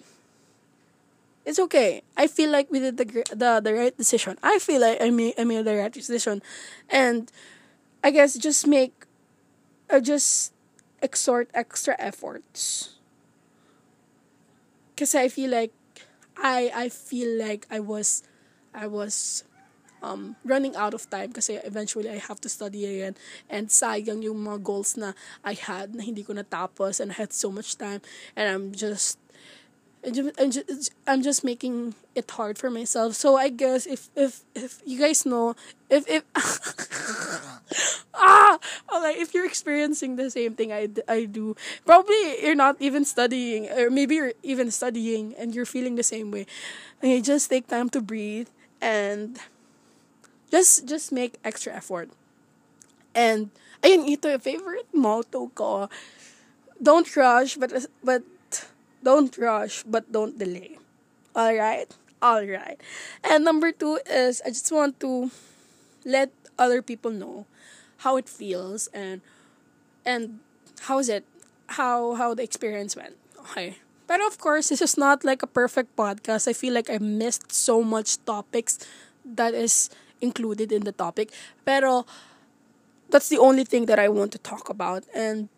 it's 1.51 1.59
okay. 1.59 2.07
I 2.17 2.31
feel 2.31 2.55
like 2.55 2.71
we 2.71 2.79
did 2.79 2.97
the 2.97 3.05
the, 3.35 3.59
the 3.59 3.75
right 3.75 3.97
decision. 3.97 4.39
I 4.39 4.63
feel 4.63 4.81
like 4.81 5.03
I 5.03 5.11
made 5.11 5.35
I 5.35 5.43
made 5.43 5.67
the 5.67 5.75
right 5.75 5.91
decision, 5.91 6.47
and 6.89 7.27
I 8.07 8.15
guess 8.15 8.39
just 8.39 8.71
make, 8.71 8.95
uh, 9.91 9.99
just 9.99 10.55
exert 11.03 11.51
extra 11.53 11.99
efforts. 11.99 12.95
Cause 14.97 15.19
I 15.19 15.27
feel 15.27 15.51
like, 15.51 15.75
I 16.39 16.71
I 16.71 16.87
feel 16.89 17.35
like 17.35 17.67
I 17.67 17.81
was, 17.81 18.23
I 18.71 18.87
was, 18.87 19.43
um, 20.03 20.37
running 20.45 20.77
out 20.77 20.95
of 20.95 21.09
time 21.11 21.33
kasi 21.33 21.59
eventually 21.65 22.09
I 22.09 22.21
have 22.21 22.41
to 22.45 22.49
study 22.49 22.85
again 22.85 23.17
and 23.49 23.69
sayang 23.69 24.23
yung 24.23 24.45
mga 24.45 24.63
goals 24.63 24.97
na 24.97 25.13
I 25.45 25.57
had 25.57 25.97
na 25.97 26.05
hindi 26.05 26.25
ko 26.25 26.33
natapos 26.33 27.01
and 27.01 27.13
I 27.13 27.21
had 27.21 27.33
so 27.33 27.51
much 27.53 27.77
time 27.77 28.01
and 28.37 28.49
I'm 28.49 28.73
just 28.73 29.21
I'm 30.03 31.23
just, 31.23 31.45
making 31.45 31.95
it 32.15 32.31
hard 32.31 32.57
for 32.57 32.71
myself. 32.71 33.15
So 33.15 33.37
I 33.37 33.49
guess 33.49 33.87
if 33.87 34.09
if 34.17 34.41
if 34.55 34.81
you 34.87 34.99
guys 34.99 35.27
know 35.27 35.55
if 35.91 36.09
if 36.09 36.25
ah 38.15 38.59
okay 38.93 39.21
if 39.21 39.35
you're 39.35 39.45
experiencing 39.47 40.17
the 40.17 40.31
same 40.31 40.55
thing 40.55 40.73
I, 40.73 40.89
I 41.07 41.25
do 41.25 41.55
probably 41.85 42.43
you're 42.43 42.59
not 42.59 42.77
even 42.81 43.05
studying 43.05 43.69
or 43.71 43.91
maybe 43.91 44.17
you're 44.17 44.33
even 44.43 44.71
studying 44.71 45.35
and 45.37 45.55
you're 45.55 45.69
feeling 45.69 45.97
the 45.97 46.03
same 46.03 46.31
way. 46.31 46.47
Okay, 46.99 47.21
just 47.21 47.51
take 47.51 47.69
time 47.69 47.89
to 47.91 48.01
breathe 48.01 48.49
and 48.81 49.39
just 50.51 50.89
just 50.89 51.13
make 51.13 51.37
extra 51.45 51.77
effort. 51.77 52.09
And 53.15 53.51
ayun 53.85 54.09
ito 54.09 54.33
yung 54.33 54.41
favorite 54.41 54.89
motto 54.97 55.53
ko. 55.53 55.93
Don't 56.81 57.05
rush 57.17 57.61
but 57.61 57.73
but 58.01 58.25
don't 59.03 59.37
rush, 59.39 59.83
but 59.85 60.11
don't 60.13 60.39
delay. 60.39 60.79
All 61.35 61.55
right? 61.55 61.89
All 62.23 62.45
right. 62.45 62.81
And 63.25 63.45
number 63.45 63.73
two 63.73 63.99
is 64.07 64.43
I 64.45 64.51
just 64.51 64.71
want 64.73 65.01
to 65.01 65.31
let 66.05 66.31
other 66.59 66.83
people 66.83 67.11
know 67.11 67.47
how 67.99 68.17
it 68.17 68.29
feels 68.29 68.89
and 68.93 69.21
and 70.05 70.41
how 70.89 70.99
is 70.99 71.09
it 71.09 71.25
how 71.81 72.15
how 72.15 72.35
the 72.35 72.43
experience 72.43 72.97
went. 72.97 73.17
Okay. 73.41 73.79
But 74.07 74.21
of 74.27 74.39
course, 74.39 74.69
this 74.69 74.83
is 74.83 74.99
not 74.99 75.25
like 75.25 75.43
a 75.43 75.47
perfect 75.47 75.95
podcast. 75.97 76.49
I 76.49 76.53
feel 76.53 76.75
like 76.75 76.91
I 76.91 76.99
missed 76.99 77.53
so 77.53 77.83
much 77.83 78.19
topics 78.27 78.79
that 79.25 79.55
is 79.55 79.89
included 80.21 80.73
in 80.73 80.83
the 80.83 80.93
topic. 80.93 81.31
Pero 81.65 82.05
that's 83.09 83.29
the 83.29 83.39
only 83.39 83.65
thing 83.65 83.87
that 83.87 83.99
I 83.99 84.09
want 84.09 84.33
to 84.33 84.39
talk 84.39 84.69
about 84.69 85.05
and 85.15 85.49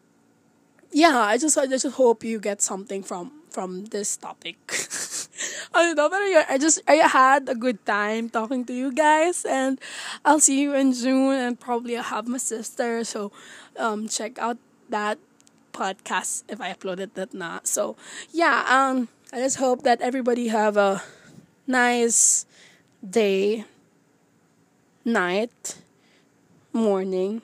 yeah, 0.92 1.18
I 1.18 1.38
just 1.38 1.56
I 1.56 1.66
just 1.66 1.86
hope 1.96 2.22
you 2.24 2.38
get 2.38 2.60
something 2.60 3.02
from 3.02 3.32
from 3.50 3.86
this 3.86 4.16
topic. 4.16 4.56
I 5.74 5.92
know, 5.94 6.08
but 6.08 6.20
I 6.20 6.58
just 6.58 6.80
I 6.86 7.00
had 7.00 7.48
a 7.48 7.54
good 7.54 7.84
time 7.86 8.28
talking 8.28 8.64
to 8.66 8.72
you 8.72 8.92
guys, 8.92 9.44
and 9.44 9.80
I'll 10.24 10.40
see 10.40 10.60
you 10.60 10.74
in 10.74 10.92
June, 10.92 11.32
and 11.32 11.58
probably 11.58 11.96
I'll 11.96 12.04
have 12.04 12.28
my 12.28 12.38
sister. 12.38 13.04
So, 13.04 13.32
um, 13.78 14.08
check 14.08 14.38
out 14.38 14.58
that 14.90 15.18
podcast 15.72 16.44
if 16.48 16.60
I 16.60 16.72
uploaded 16.72 17.14
that 17.14 17.32
not. 17.32 17.66
So, 17.66 17.96
yeah, 18.30 18.64
um, 18.68 19.08
I 19.32 19.40
just 19.40 19.56
hope 19.56 19.82
that 19.82 20.00
everybody 20.02 20.48
have 20.48 20.76
a 20.76 21.02
nice 21.66 22.44
day, 23.00 23.64
night, 25.04 25.78
morning 26.72 27.40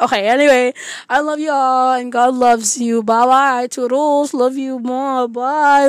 Okay, 0.00 0.28
anyway, 0.28 0.72
I 1.08 1.20
love 1.20 1.40
you 1.40 1.50
all 1.50 1.92
and 1.94 2.12
God 2.12 2.34
loves 2.34 2.78
you. 2.78 3.02
Bye 3.02 3.26
bye. 3.26 3.66
Toodles. 3.66 4.32
Love 4.32 4.56
you 4.56 4.78
more. 4.78 5.26
Bye. 5.26 5.88